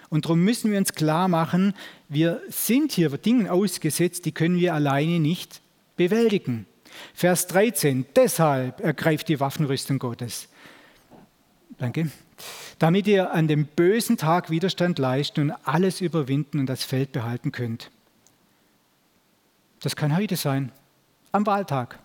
Und 0.09 0.25
darum 0.25 0.43
müssen 0.43 0.69
wir 0.69 0.77
uns 0.77 0.93
klar 0.93 1.27
machen, 1.27 1.73
wir 2.07 2.39
sind 2.49 2.91
hier 2.91 3.09
Dingen 3.09 3.47
ausgesetzt, 3.47 4.25
die 4.25 4.31
können 4.31 4.59
wir 4.59 4.75
alleine 4.75 5.19
nicht 5.19 5.61
bewältigen. 5.95 6.67
Vers 7.15 7.47
13, 7.47 8.05
deshalb 8.15 8.79
ergreift 8.79 9.27
die 9.27 9.39
Waffenrüstung 9.39 9.97
Gottes. 9.97 10.49
Danke. 11.77 12.09
Damit 12.79 13.07
ihr 13.07 13.31
an 13.31 13.47
dem 13.47 13.65
bösen 13.65 14.17
Tag 14.17 14.49
Widerstand 14.49 14.99
leisten 14.99 15.41
und 15.41 15.51
alles 15.63 16.01
überwinden 16.01 16.59
und 16.59 16.67
das 16.67 16.83
Feld 16.83 17.11
behalten 17.11 17.51
könnt. 17.51 17.91
Das 19.81 19.95
kann 19.95 20.15
heute 20.15 20.35
sein, 20.35 20.71
am 21.31 21.45
Wahltag. 21.45 21.99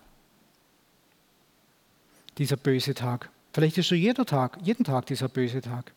Dieser 2.37 2.57
böse 2.57 2.93
Tag. 2.93 3.29
Vielleicht 3.51 3.77
ist 3.77 3.89
so 3.89 3.95
jeder 3.95 4.25
Tag, 4.25 4.57
jeden 4.63 4.83
Tag 4.83 5.05
dieser 5.07 5.27
böse 5.27 5.61
Tag. 5.61 5.91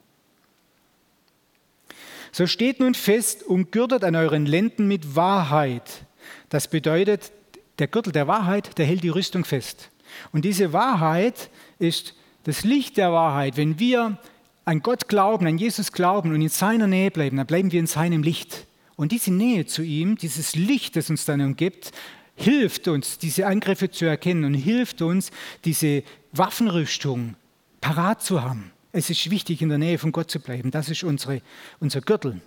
So 2.32 2.46
steht 2.46 2.80
nun 2.80 2.94
fest 2.94 3.42
und 3.42 3.72
gürtet 3.72 4.04
an 4.04 4.14
euren 4.14 4.44
Lenden 4.44 4.88
mit 4.88 5.16
Wahrheit. 5.16 6.04
Das 6.50 6.68
bedeutet, 6.68 7.32
der 7.78 7.86
Gürtel 7.86 8.12
der 8.12 8.26
Wahrheit, 8.26 8.76
der 8.76 8.84
hält 8.84 9.02
die 9.02 9.08
Rüstung 9.08 9.44
fest. 9.44 9.90
Und 10.32 10.44
diese 10.44 10.72
Wahrheit 10.72 11.50
ist 11.78 12.14
das 12.46 12.62
Licht 12.62 12.96
der 12.96 13.12
Wahrheit. 13.12 13.56
Wenn 13.56 13.80
wir 13.80 14.18
an 14.64 14.80
Gott 14.80 15.08
glauben, 15.08 15.46
an 15.46 15.58
Jesus 15.58 15.90
glauben 15.90 16.32
und 16.32 16.40
in 16.40 16.48
seiner 16.48 16.86
Nähe 16.86 17.10
bleiben, 17.10 17.36
dann 17.36 17.46
bleiben 17.46 17.72
wir 17.72 17.80
in 17.80 17.88
seinem 17.88 18.22
Licht. 18.22 18.66
Und 18.94 19.10
diese 19.10 19.32
Nähe 19.32 19.66
zu 19.66 19.82
ihm, 19.82 20.16
dieses 20.16 20.54
Licht, 20.54 20.94
das 20.94 21.10
uns 21.10 21.24
dann 21.24 21.40
umgibt, 21.40 21.90
hilft 22.36 22.86
uns, 22.86 23.18
diese 23.18 23.46
Angriffe 23.46 23.90
zu 23.90 24.04
erkennen 24.04 24.44
und 24.44 24.54
hilft 24.54 25.02
uns, 25.02 25.32
diese 25.64 26.04
Waffenrüstung 26.32 27.34
parat 27.80 28.22
zu 28.22 28.42
haben. 28.42 28.70
Es 28.92 29.10
ist 29.10 29.28
wichtig, 29.30 29.60
in 29.60 29.68
der 29.68 29.78
Nähe 29.78 29.98
von 29.98 30.12
Gott 30.12 30.30
zu 30.30 30.38
bleiben. 30.38 30.70
Das 30.70 30.88
ist 30.88 31.02
unsere, 31.02 31.42
unser 31.80 32.00
Gürtel. 32.00 32.40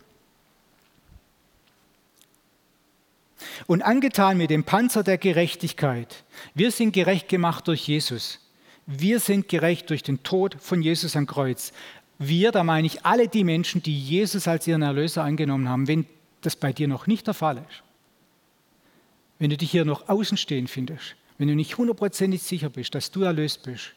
und 3.67 3.81
angetan 3.81 4.38
mit 4.38 4.49
dem 4.49 4.63
Panzer 4.63 5.03
der 5.03 5.17
Gerechtigkeit. 5.17 6.23
Wir 6.53 6.71
sind 6.71 6.91
gerecht 6.91 7.29
gemacht 7.29 7.67
durch 7.67 7.88
Jesus. 7.88 8.39
Wir 8.91 9.19
sind 9.19 9.47
gerecht 9.47 9.91
durch 9.91 10.02
den 10.02 10.23
Tod 10.23 10.58
von 10.60 10.82
Jesus 10.82 11.15
am 11.15 11.28
Kreuz. 11.28 11.73
Wir, 12.17 12.52
da 12.52 12.63
meine 12.63 12.88
ich 12.88 13.06
alle 13.06 13.28
die 13.28 13.43
Menschen, 13.43 13.84
die 13.84 13.95
Jesus 13.95 14.47
als 14.47 14.65
ihren 14.65 14.82
Erlöser 14.82 15.23
angenommen 15.23 15.69
haben, 15.69 15.88
wenn 15.88 16.08
das 16.41 16.56
bei 16.56 16.73
dir 16.73 16.88
noch 16.88 17.06
nicht 17.06 17.28
der 17.28 17.36
Fall 17.36 17.58
ist. 17.58 17.84
Wenn 19.38 19.52
du 19.52 19.58
dich 19.58 19.69
hier 19.69 19.86
noch 19.86 20.10
außen 20.10 20.38
stehen 20.38 20.67
findest, 20.67 21.15
wenn 21.38 21.47
du 21.47 21.56
nicht 21.56 21.78
hundertprozentig 21.78 22.41
sicher 22.41 22.69
bist, 22.69 22.95
dass 22.95 23.12
du 23.12 23.21
erlöst 23.21 23.62
bist, 23.62 23.93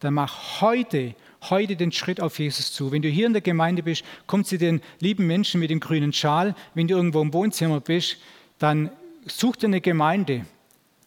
dann 0.00 0.14
mach 0.14 0.60
heute, 0.60 1.14
heute 1.48 1.76
den 1.76 1.92
Schritt 1.92 2.20
auf 2.20 2.40
Jesus 2.40 2.72
zu. 2.72 2.90
Wenn 2.90 3.02
du 3.02 3.08
hier 3.08 3.28
in 3.28 3.34
der 3.34 3.42
Gemeinde 3.42 3.84
bist, 3.84 4.02
komm 4.26 4.44
zu 4.44 4.58
den 4.58 4.80
lieben 4.98 5.28
Menschen 5.28 5.60
mit 5.60 5.70
dem 5.70 5.78
grünen 5.78 6.12
Schal. 6.12 6.56
Wenn 6.74 6.88
du 6.88 6.96
irgendwo 6.96 7.22
im 7.22 7.32
Wohnzimmer 7.32 7.78
bist, 7.78 8.16
dann 8.58 8.90
such 9.24 9.54
dir 9.54 9.68
eine 9.68 9.80
Gemeinde, 9.80 10.46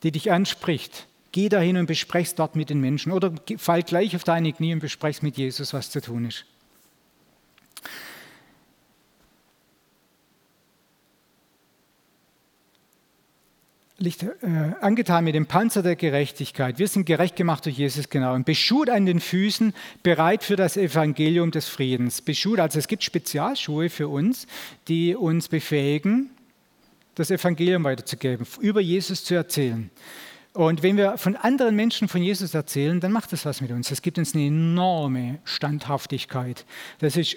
die 0.03 0.13
dich 0.13 0.31
anspricht. 0.31 1.05
Geh 1.35 1.49
dahin 1.49 1.75
und 1.75 1.85
besprech's 1.85 2.33
dort 2.33 2.55
mit 2.55 2.69
den 2.69 2.79
Menschen. 2.79 3.11
Oder 3.11 3.33
fall 3.57 3.83
gleich 3.83 4.15
auf 4.15 4.23
deine 4.23 4.53
Knie 4.53 4.71
und 4.71 4.79
besprech's 4.79 5.21
mit 5.21 5.35
Jesus, 5.35 5.73
was 5.73 5.91
zu 5.91 5.99
tun 5.99 6.23
ist. 6.23 6.45
Licht, 13.97 14.23
äh, 14.23 14.29
angetan 14.79 15.25
mit 15.25 15.35
dem 15.35 15.45
Panzer 15.45 15.83
der 15.83 15.97
Gerechtigkeit. 15.97 16.79
Wir 16.79 16.87
sind 16.87 17.05
gerecht 17.05 17.35
gemacht 17.35 17.65
durch 17.65 17.77
Jesus, 17.77 18.09
genau. 18.09 18.33
Und 18.33 18.45
beschut 18.45 18.89
an 18.89 19.05
den 19.05 19.19
Füßen, 19.19 19.73
bereit 20.03 20.41
für 20.41 20.55
das 20.55 20.77
Evangelium 20.77 21.51
des 21.51 21.67
Friedens. 21.67 22.21
Beschut, 22.21 22.61
also 22.61 22.79
es 22.79 22.87
gibt 22.87 23.03
Spezialschuhe 23.03 23.89
für 23.89 24.07
uns, 24.07 24.47
die 24.87 25.15
uns 25.15 25.49
befähigen, 25.49 26.29
das 27.15 27.29
Evangelium 27.29 27.83
weiterzugeben, 27.83 28.47
über 28.61 28.79
Jesus 28.79 29.25
zu 29.25 29.35
erzählen. 29.35 29.91
Und 30.55 30.83
wenn 30.83 30.95
wir 30.95 31.17
von 31.17 31.35
anderen 31.35 31.75
Menschen 31.75 32.07
von 32.07 32.23
Jesus 32.23 32.53
erzählen, 32.53 33.01
dann 33.01 33.11
macht 33.11 33.33
das 33.33 33.45
was 33.45 33.59
mit 33.59 33.71
uns. 33.71 33.89
Das 33.89 34.01
gibt 34.01 34.17
uns 34.17 34.33
eine 34.33 34.45
enorme 34.45 35.39
Standhaftigkeit. 35.43 36.65
Das 36.99 37.17
ist 37.17 37.35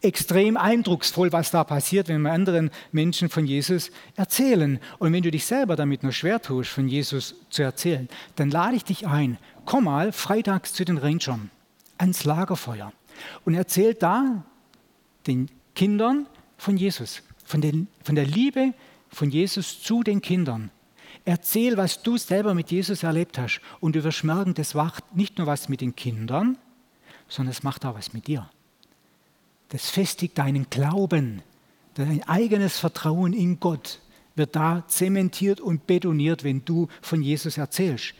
extrem 0.00 0.56
eindrucksvoll, 0.56 1.30
was 1.30 1.50
da 1.50 1.62
passiert, 1.62 2.08
wenn 2.08 2.22
wir 2.22 2.32
anderen 2.32 2.70
Menschen 2.90 3.28
von 3.28 3.44
Jesus 3.44 3.90
erzählen. 4.16 4.80
Und 4.98 5.12
wenn 5.12 5.22
du 5.22 5.30
dich 5.30 5.44
selber 5.44 5.76
damit 5.76 6.02
nur 6.02 6.12
schwer 6.12 6.40
tust, 6.40 6.70
von 6.70 6.88
Jesus 6.88 7.34
zu 7.50 7.62
erzählen, 7.62 8.08
dann 8.36 8.50
lade 8.50 8.76
ich 8.76 8.84
dich 8.84 9.06
ein, 9.06 9.36
komm 9.66 9.84
mal 9.84 10.10
freitags 10.10 10.72
zu 10.72 10.86
den 10.86 10.96
Rangern 10.96 11.50
ans 11.98 12.24
Lagerfeuer 12.24 12.94
und 13.44 13.54
erzähl 13.54 13.92
da 13.92 14.42
den 15.26 15.50
Kindern 15.74 16.26
von 16.56 16.78
Jesus, 16.78 17.22
von, 17.44 17.60
den, 17.60 17.88
von 18.02 18.14
der 18.14 18.24
Liebe 18.24 18.72
von 19.10 19.30
Jesus 19.30 19.82
zu 19.82 20.02
den 20.02 20.22
Kindern. 20.22 20.70
Erzähl, 21.24 21.76
was 21.76 22.02
du 22.02 22.16
selber 22.18 22.54
mit 22.54 22.70
Jesus 22.70 23.02
erlebt 23.02 23.38
hast. 23.38 23.60
Und 23.80 23.96
du 23.96 24.04
wirst 24.04 24.24
merken, 24.24 24.54
das 24.54 24.74
macht 24.74 25.16
nicht 25.16 25.38
nur 25.38 25.46
was 25.46 25.68
mit 25.68 25.80
den 25.80 25.96
Kindern, 25.96 26.58
sondern 27.28 27.52
es 27.52 27.62
macht 27.62 27.86
auch 27.86 27.94
was 27.94 28.12
mit 28.12 28.26
dir 28.26 28.48
das 29.74 29.90
festigt 29.90 30.38
deinen 30.38 30.70
Glauben, 30.70 31.42
dein 31.94 32.22
eigenes 32.28 32.78
Vertrauen 32.78 33.32
in 33.32 33.58
Gott 33.58 34.00
wird 34.36 34.54
da 34.54 34.84
zementiert 34.86 35.60
und 35.60 35.88
betoniert, 35.88 36.44
wenn 36.44 36.64
du 36.64 36.86
von 37.02 37.22
Jesus 37.22 37.58
erzählst. 37.58 38.14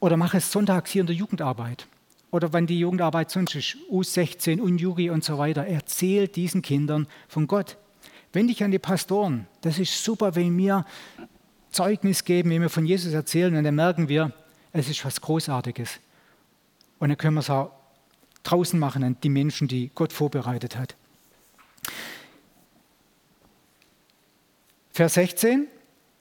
Oder 0.00 0.18
mach 0.18 0.34
es 0.34 0.52
sonntags 0.52 0.90
hier 0.90 1.00
in 1.00 1.06
der 1.06 1.16
Jugendarbeit. 1.16 1.86
Oder 2.30 2.52
wenn 2.52 2.66
die 2.66 2.78
Jugendarbeit 2.78 3.30
sonst 3.30 3.54
ist, 3.54 3.78
U16, 3.90 4.60
Unjugi 4.60 5.08
und 5.08 5.24
so 5.24 5.38
weiter. 5.38 5.66
Erzähl 5.66 6.28
diesen 6.28 6.60
Kindern 6.60 7.06
von 7.28 7.46
Gott. 7.46 7.78
Wende 8.34 8.52
dich 8.52 8.62
an 8.62 8.70
die 8.70 8.78
Pastoren. 8.78 9.46
Das 9.62 9.78
ist 9.78 10.04
super, 10.04 10.34
wenn 10.34 10.54
wir 10.58 10.84
Zeugnis 11.74 12.24
geben, 12.24 12.50
wenn 12.50 12.62
wir 12.62 12.70
von 12.70 12.86
Jesus 12.86 13.12
erzählen, 13.12 13.54
und 13.54 13.64
dann 13.64 13.74
merken 13.74 14.08
wir, 14.08 14.32
es 14.72 14.88
ist 14.88 15.04
was 15.04 15.20
Großartiges. 15.20 16.00
Und 16.98 17.08
dann 17.08 17.18
können 17.18 17.34
wir 17.34 17.40
es 17.40 17.50
auch 17.50 17.72
draußen 18.44 18.78
machen 18.78 19.02
an 19.02 19.16
die 19.22 19.28
Menschen, 19.28 19.68
die 19.68 19.90
Gott 19.94 20.12
vorbereitet 20.12 20.76
hat. 20.76 20.94
Vers 24.92 25.14
16. 25.14 25.66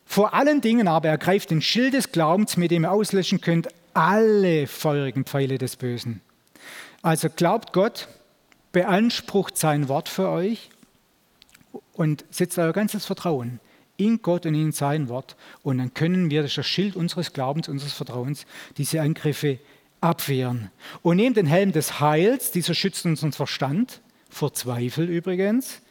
Vor 0.05 0.33
allen 0.33 0.61
Dingen 0.61 0.87
aber 0.87 1.09
ergreift 1.09 1.51
den 1.51 1.61
Schild 1.61 1.93
des 1.93 2.11
Glaubens, 2.11 2.57
mit 2.57 2.71
dem 2.71 2.83
ihr 2.83 2.91
auslöschen 2.91 3.39
könnt 3.39 3.67
alle 3.93 4.67
feurigen 4.67 5.25
Pfeile 5.25 5.57
des 5.57 5.75
Bösen. 5.75 6.21
Also 7.03 7.29
glaubt 7.29 7.73
Gott, 7.73 8.07
beansprucht 8.71 9.57
sein 9.57 9.87
Wort 9.89 10.09
für 10.09 10.29
euch 10.29 10.71
und 11.93 12.25
setzt 12.31 12.57
euer 12.57 12.73
ganzes 12.73 13.05
Vertrauen 13.05 13.59
in 14.03 14.21
Gott 14.21 14.45
und 14.45 14.55
in 14.55 14.71
sein 14.71 15.09
Wort. 15.09 15.35
Und 15.61 15.77
dann 15.77 15.93
können 15.93 16.29
wir, 16.29 16.41
das 16.41 16.51
ist 16.51 16.57
das 16.57 16.67
Schild 16.67 16.95
unseres 16.95 17.33
Glaubens, 17.33 17.67
unseres 17.67 17.93
Vertrauens, 17.93 18.45
diese 18.77 19.01
Angriffe 19.01 19.59
abwehren. 20.01 20.69
Und 21.01 21.17
nehmt 21.17 21.37
den 21.37 21.45
Helm 21.45 21.71
des 21.71 21.99
Heils, 21.99 22.51
dieser 22.51 22.73
schützt 22.73 23.05
unseren 23.05 23.31
Verstand, 23.31 24.01
vor 24.29 24.53
Zweifel 24.53 25.09
übrigens, 25.09 25.81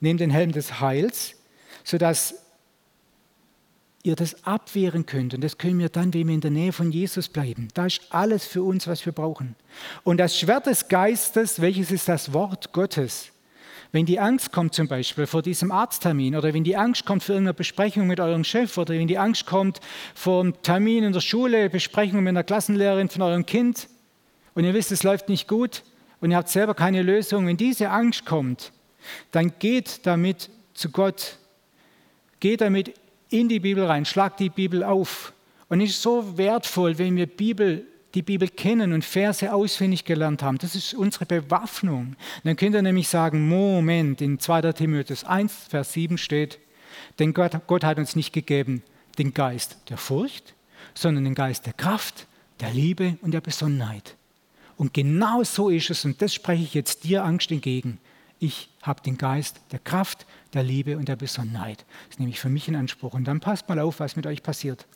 nehmt 0.00 0.20
den 0.20 0.30
Helm 0.30 0.52
des 0.52 0.80
Heils, 0.80 1.34
sodass 1.84 2.34
ihr 4.02 4.16
das 4.16 4.44
abwehren 4.44 5.06
könnt. 5.06 5.34
Und 5.34 5.42
das 5.42 5.58
können 5.58 5.78
wir 5.78 5.88
dann, 5.88 6.14
wenn 6.14 6.28
wir 6.28 6.34
in 6.34 6.40
der 6.40 6.50
Nähe 6.50 6.72
von 6.72 6.90
Jesus 6.90 7.28
bleiben. 7.28 7.68
Da 7.74 7.86
ist 7.86 8.00
alles 8.10 8.46
für 8.46 8.62
uns, 8.62 8.86
was 8.86 9.04
wir 9.04 9.12
brauchen. 9.12 9.56
Und 10.04 10.18
das 10.18 10.38
Schwert 10.38 10.66
des 10.66 10.88
Geistes, 10.88 11.60
welches 11.60 11.90
ist 11.90 12.08
das 12.08 12.32
Wort 12.32 12.72
Gottes? 12.72 13.32
Wenn 13.90 14.04
die 14.04 14.20
Angst 14.20 14.52
kommt 14.52 14.74
zum 14.74 14.86
Beispiel 14.86 15.26
vor 15.26 15.40
diesem 15.40 15.72
Arzttermin 15.72 16.36
oder 16.36 16.52
wenn 16.52 16.64
die 16.64 16.76
Angst 16.76 17.06
kommt 17.06 17.22
für 17.22 17.32
irgendeine 17.32 17.54
Besprechung 17.54 18.06
mit 18.06 18.20
eurem 18.20 18.44
Chef 18.44 18.76
oder 18.76 18.94
wenn 18.94 19.08
die 19.08 19.16
Angst 19.16 19.46
kommt 19.46 19.80
vor 20.14 20.40
einem 20.42 20.60
Termin 20.62 21.04
in 21.04 21.12
der 21.12 21.20
Schule, 21.20 21.70
Besprechung 21.70 22.20
mit 22.20 22.28
einer 22.28 22.44
Klassenlehrerin 22.44 23.08
von 23.08 23.22
eurem 23.22 23.46
Kind 23.46 23.88
und 24.54 24.64
ihr 24.64 24.74
wisst, 24.74 24.92
es 24.92 25.04
läuft 25.04 25.30
nicht 25.30 25.48
gut 25.48 25.84
und 26.20 26.30
ihr 26.30 26.36
habt 26.36 26.50
selber 26.50 26.74
keine 26.74 27.02
Lösung, 27.02 27.46
wenn 27.46 27.56
diese 27.56 27.88
Angst 27.88 28.26
kommt, 28.26 28.72
dann 29.30 29.52
geht 29.58 30.06
damit 30.06 30.50
zu 30.74 30.90
Gott, 30.90 31.38
geht 32.40 32.60
damit 32.60 32.94
in 33.30 33.48
die 33.48 33.60
Bibel 33.60 33.84
rein, 33.84 34.04
schlagt 34.04 34.40
die 34.40 34.50
Bibel 34.50 34.84
auf. 34.84 35.32
Und 35.68 35.80
es 35.80 35.90
ist 35.90 36.02
so 36.02 36.36
wertvoll, 36.36 36.98
wenn 36.98 37.16
wir 37.16 37.26
Bibel 37.26 37.86
die 38.14 38.22
Bibel 38.22 38.48
kennen 38.48 38.92
und 38.92 39.04
Verse 39.04 39.52
auswendig 39.52 40.04
gelernt 40.04 40.42
haben. 40.42 40.58
Das 40.58 40.74
ist 40.74 40.94
unsere 40.94 41.26
Bewaffnung. 41.26 42.16
Dann 42.44 42.56
könnt 42.56 42.74
ihr 42.74 42.82
nämlich 42.82 43.08
sagen, 43.08 43.48
Moment, 43.48 44.20
in 44.20 44.38
2. 44.38 44.72
Timotheus 44.72 45.24
1, 45.24 45.52
Vers 45.68 45.92
7 45.92 46.18
steht, 46.18 46.58
denn 47.18 47.34
Gott, 47.34 47.52
Gott 47.66 47.84
hat 47.84 47.98
uns 47.98 48.16
nicht 48.16 48.32
gegeben 48.32 48.82
den 49.18 49.34
Geist 49.34 49.76
der 49.88 49.98
Furcht, 49.98 50.54
sondern 50.94 51.24
den 51.24 51.34
Geist 51.34 51.66
der 51.66 51.72
Kraft, 51.72 52.26
der 52.60 52.70
Liebe 52.70 53.18
und 53.20 53.32
der 53.32 53.40
Besonnenheit. 53.40 54.16
Und 54.76 54.94
genau 54.94 55.42
so 55.42 55.70
ist 55.70 55.90
es, 55.90 56.04
und 56.04 56.22
das 56.22 56.32
spreche 56.32 56.62
ich 56.62 56.74
jetzt 56.74 57.04
dir 57.04 57.24
Angst 57.24 57.50
entgegen. 57.50 57.98
Ich 58.38 58.70
habe 58.82 59.02
den 59.02 59.18
Geist 59.18 59.60
der 59.72 59.80
Kraft, 59.80 60.24
der 60.54 60.62
Liebe 60.62 60.96
und 60.96 61.08
der 61.08 61.16
Besonnenheit. 61.16 61.84
Das 62.08 62.20
nehme 62.20 62.30
ich 62.30 62.38
für 62.38 62.48
mich 62.48 62.68
in 62.68 62.76
Anspruch. 62.76 63.14
Und 63.14 63.24
dann 63.24 63.40
passt 63.40 63.68
mal 63.68 63.80
auf, 63.80 63.98
was 63.98 64.14
mit 64.14 64.26
euch 64.26 64.42
passiert. 64.44 64.86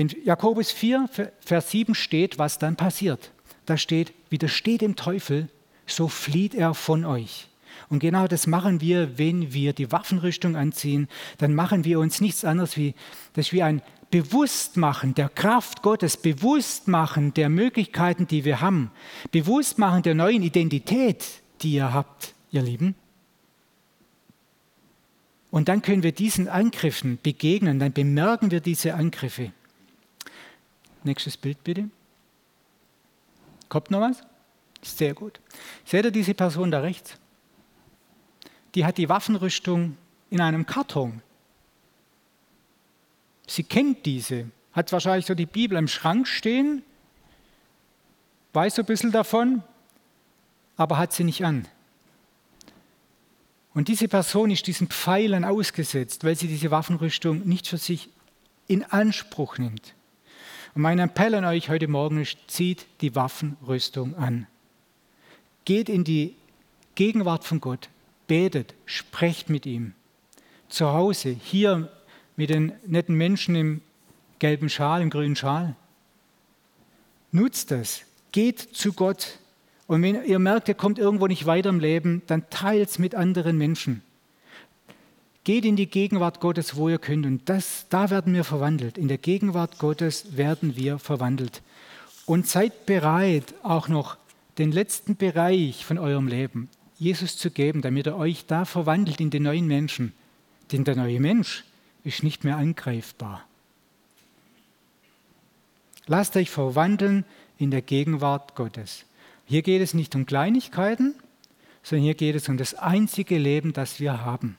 In 0.00 0.08
Jakobus 0.24 0.70
4, 0.70 1.10
Vers 1.40 1.70
7 1.72 1.94
steht, 1.94 2.38
was 2.38 2.58
dann 2.58 2.74
passiert. 2.74 3.32
Da 3.66 3.76
steht, 3.76 4.14
widersteht 4.30 4.80
dem 4.80 4.96
Teufel, 4.96 5.50
so 5.86 6.08
flieht 6.08 6.54
er 6.54 6.72
von 6.72 7.04
euch. 7.04 7.48
Und 7.90 7.98
genau 7.98 8.26
das 8.26 8.46
machen 8.46 8.80
wir, 8.80 9.18
wenn 9.18 9.52
wir 9.52 9.74
die 9.74 9.92
Waffenrüstung 9.92 10.56
anziehen. 10.56 11.06
Dann 11.36 11.54
machen 11.54 11.84
wir 11.84 12.00
uns 12.00 12.22
nichts 12.22 12.46
anderes 12.46 12.78
wie, 12.78 12.94
das 13.34 13.52
ist 13.52 13.60
ein 13.60 13.82
Bewusstmachen 14.10 15.14
der 15.14 15.28
Kraft 15.28 15.82
Gottes, 15.82 16.16
Bewusstmachen 16.16 17.34
der 17.34 17.50
Möglichkeiten, 17.50 18.26
die 18.26 18.46
wir 18.46 18.62
haben, 18.62 18.92
Bewusstmachen 19.32 20.02
der 20.02 20.14
neuen 20.14 20.42
Identität, 20.42 21.26
die 21.60 21.74
ihr 21.74 21.92
habt, 21.92 22.32
ihr 22.50 22.62
Lieben. 22.62 22.94
Und 25.50 25.68
dann 25.68 25.82
können 25.82 26.02
wir 26.02 26.12
diesen 26.12 26.48
Angriffen 26.48 27.18
begegnen, 27.22 27.78
dann 27.78 27.92
bemerken 27.92 28.50
wir 28.50 28.60
diese 28.60 28.94
Angriffe. 28.94 29.52
Nächstes 31.02 31.36
Bild 31.36 31.62
bitte. 31.64 31.88
Kommt 33.68 33.90
noch 33.90 34.00
was? 34.00 34.22
Sehr 34.82 35.14
gut. 35.14 35.40
Seht 35.84 36.04
ihr 36.04 36.10
diese 36.10 36.34
Person 36.34 36.70
da 36.70 36.80
rechts? 36.80 37.16
Die 38.74 38.84
hat 38.84 38.98
die 38.98 39.08
Waffenrüstung 39.08 39.96
in 40.30 40.40
einem 40.40 40.66
Karton. 40.66 41.22
Sie 43.46 43.64
kennt 43.64 44.06
diese, 44.06 44.50
hat 44.72 44.92
wahrscheinlich 44.92 45.26
so 45.26 45.34
die 45.34 45.46
Bibel 45.46 45.76
im 45.76 45.88
Schrank 45.88 46.28
stehen, 46.28 46.82
weiß 48.52 48.76
so 48.76 48.82
ein 48.82 48.86
bisschen 48.86 49.12
davon, 49.12 49.62
aber 50.76 50.98
hat 50.98 51.12
sie 51.12 51.24
nicht 51.24 51.44
an. 51.44 51.66
Und 53.74 53.88
diese 53.88 54.08
Person 54.08 54.50
ist 54.50 54.66
diesen 54.66 54.88
Pfeilen 54.88 55.44
ausgesetzt, 55.44 56.24
weil 56.24 56.36
sie 56.36 56.48
diese 56.48 56.70
Waffenrüstung 56.70 57.46
nicht 57.46 57.68
für 57.68 57.78
sich 57.78 58.08
in 58.66 58.84
Anspruch 58.84 59.58
nimmt. 59.58 59.94
Und 60.74 60.82
mein 60.82 60.98
Appell 60.98 61.34
an 61.34 61.44
euch 61.44 61.68
heute 61.68 61.88
Morgen 61.88 62.20
ist, 62.20 62.38
zieht 62.46 62.86
die 63.00 63.14
Waffenrüstung 63.14 64.14
an. 64.14 64.46
Geht 65.64 65.88
in 65.88 66.04
die 66.04 66.36
Gegenwart 66.94 67.44
von 67.44 67.60
Gott, 67.60 67.88
betet, 68.26 68.74
sprecht 68.84 69.50
mit 69.50 69.66
ihm. 69.66 69.94
Zu 70.68 70.92
Hause, 70.92 71.30
hier 71.30 71.90
mit 72.36 72.50
den 72.50 72.72
netten 72.86 73.16
Menschen 73.16 73.54
im 73.56 73.80
gelben 74.38 74.68
Schal, 74.68 75.02
im 75.02 75.10
grünen 75.10 75.36
Schal. 75.36 75.74
Nutzt 77.32 77.70
das, 77.70 78.02
geht 78.32 78.60
zu 78.60 78.92
Gott. 78.92 79.38
Und 79.86 80.02
wenn 80.02 80.24
ihr 80.24 80.38
merkt, 80.38 80.68
ihr 80.68 80.74
kommt 80.74 80.98
irgendwo 80.98 81.26
nicht 81.26 81.46
weiter 81.46 81.68
im 81.68 81.80
Leben, 81.80 82.22
dann 82.26 82.48
teilt 82.50 82.90
es 82.90 82.98
mit 82.98 83.14
anderen 83.14 83.58
Menschen. 83.58 84.02
Geht 85.44 85.64
in 85.64 85.76
die 85.76 85.88
Gegenwart 85.88 86.40
Gottes, 86.40 86.76
wo 86.76 86.88
ihr 86.88 86.98
könnt. 86.98 87.26
Und 87.26 87.48
das, 87.48 87.86
da 87.88 88.10
werden 88.10 88.34
wir 88.34 88.44
verwandelt. 88.44 88.98
In 88.98 89.08
der 89.08 89.18
Gegenwart 89.18 89.78
Gottes 89.78 90.36
werden 90.36 90.76
wir 90.76 90.98
verwandelt. 90.98 91.62
Und 92.26 92.46
seid 92.46 92.86
bereit, 92.86 93.54
auch 93.62 93.88
noch 93.88 94.16
den 94.58 94.72
letzten 94.72 95.16
Bereich 95.16 95.84
von 95.84 95.98
eurem 95.98 96.28
Leben 96.28 96.68
Jesus 96.98 97.38
zu 97.38 97.50
geben, 97.50 97.80
damit 97.80 98.06
er 98.06 98.18
euch 98.18 98.44
da 98.46 98.66
verwandelt 98.66 99.20
in 99.20 99.30
den 99.30 99.44
neuen 99.44 99.66
Menschen. 99.66 100.12
Denn 100.70 100.84
der 100.84 100.96
neue 100.96 101.18
Mensch 101.18 101.64
ist 102.04 102.22
nicht 102.22 102.44
mehr 102.44 102.58
angreifbar. 102.58 103.42
Lasst 106.06 106.36
euch 106.36 106.50
verwandeln 106.50 107.24
in 107.56 107.70
der 107.70 107.82
Gegenwart 107.82 108.54
Gottes. 108.54 109.04
Hier 109.46 109.62
geht 109.62 109.80
es 109.80 109.94
nicht 109.94 110.14
um 110.14 110.26
Kleinigkeiten, 110.26 111.14
sondern 111.82 112.04
hier 112.04 112.14
geht 112.14 112.36
es 112.36 112.48
um 112.48 112.58
das 112.58 112.74
einzige 112.74 113.38
Leben, 113.38 113.72
das 113.72 113.98
wir 113.98 114.24
haben. 114.24 114.58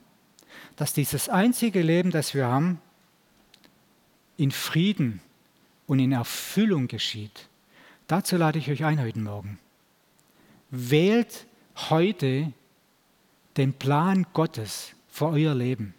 Dass 0.76 0.94
dieses 0.94 1.30
einzige 1.30 1.82
Leben, 1.82 2.12
das 2.12 2.34
wir 2.34 2.48
haben, 2.48 2.82
in 4.38 4.52
Frieden 4.52 5.22
und 5.88 6.00
in 6.00 6.12
Erfüllung 6.12 6.88
geschieht. 6.88 7.48
Dazu 8.08 8.38
lade 8.38 8.60
ich 8.60 8.70
euch 8.70 8.84
ein 8.84 9.00
heute 9.00 9.20
Morgen. 9.20 9.60
Wählt 10.70 11.46
heute 11.90 12.52
den 13.58 13.74
Plan 13.74 14.26
Gottes 14.34 14.94
für 15.10 15.28
euer 15.28 15.54
Leben. 15.54 15.94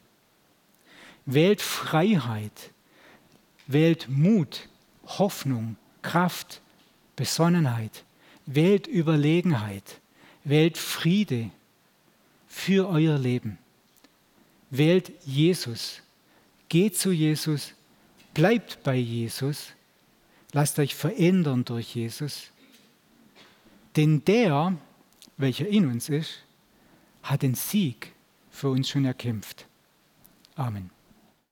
Wählt 1.27 1.61
Freiheit, 1.61 2.71
wählt 3.67 4.09
Mut, 4.09 4.69
Hoffnung, 5.07 5.77
Kraft, 6.03 6.61
Besonnenheit, 7.15 8.05
wählt 8.47 8.87
Überlegenheit, 8.87 10.01
wählt 10.45 10.79
Friede 10.79 11.51
für 12.49 12.89
euer 12.89 13.19
Leben. 13.19 13.59
Wählt 14.75 15.13
Jesus, 15.27 16.01
geht 16.71 16.97
zu 16.97 17.13
Jesus, 17.13 17.75
bleibt 18.33 18.83
bei 18.83 18.95
Jesus, 18.95 19.75
lasst 20.53 20.79
euch 20.79 20.95
verändern 20.95 21.67
durch 21.67 21.95
Jesus. 21.95 22.51
Denn 23.97 24.25
der, 24.25 24.75
welcher 25.37 25.69
in 25.69 25.89
uns 25.89 26.09
ist, 26.09 26.43
hat 27.23 27.43
den 27.43 27.55
Sieg 27.55 28.13
für 28.51 28.71
uns 28.71 28.89
schon 28.89 29.05
erkämpft. 29.05 29.67
Amen. 30.55 30.89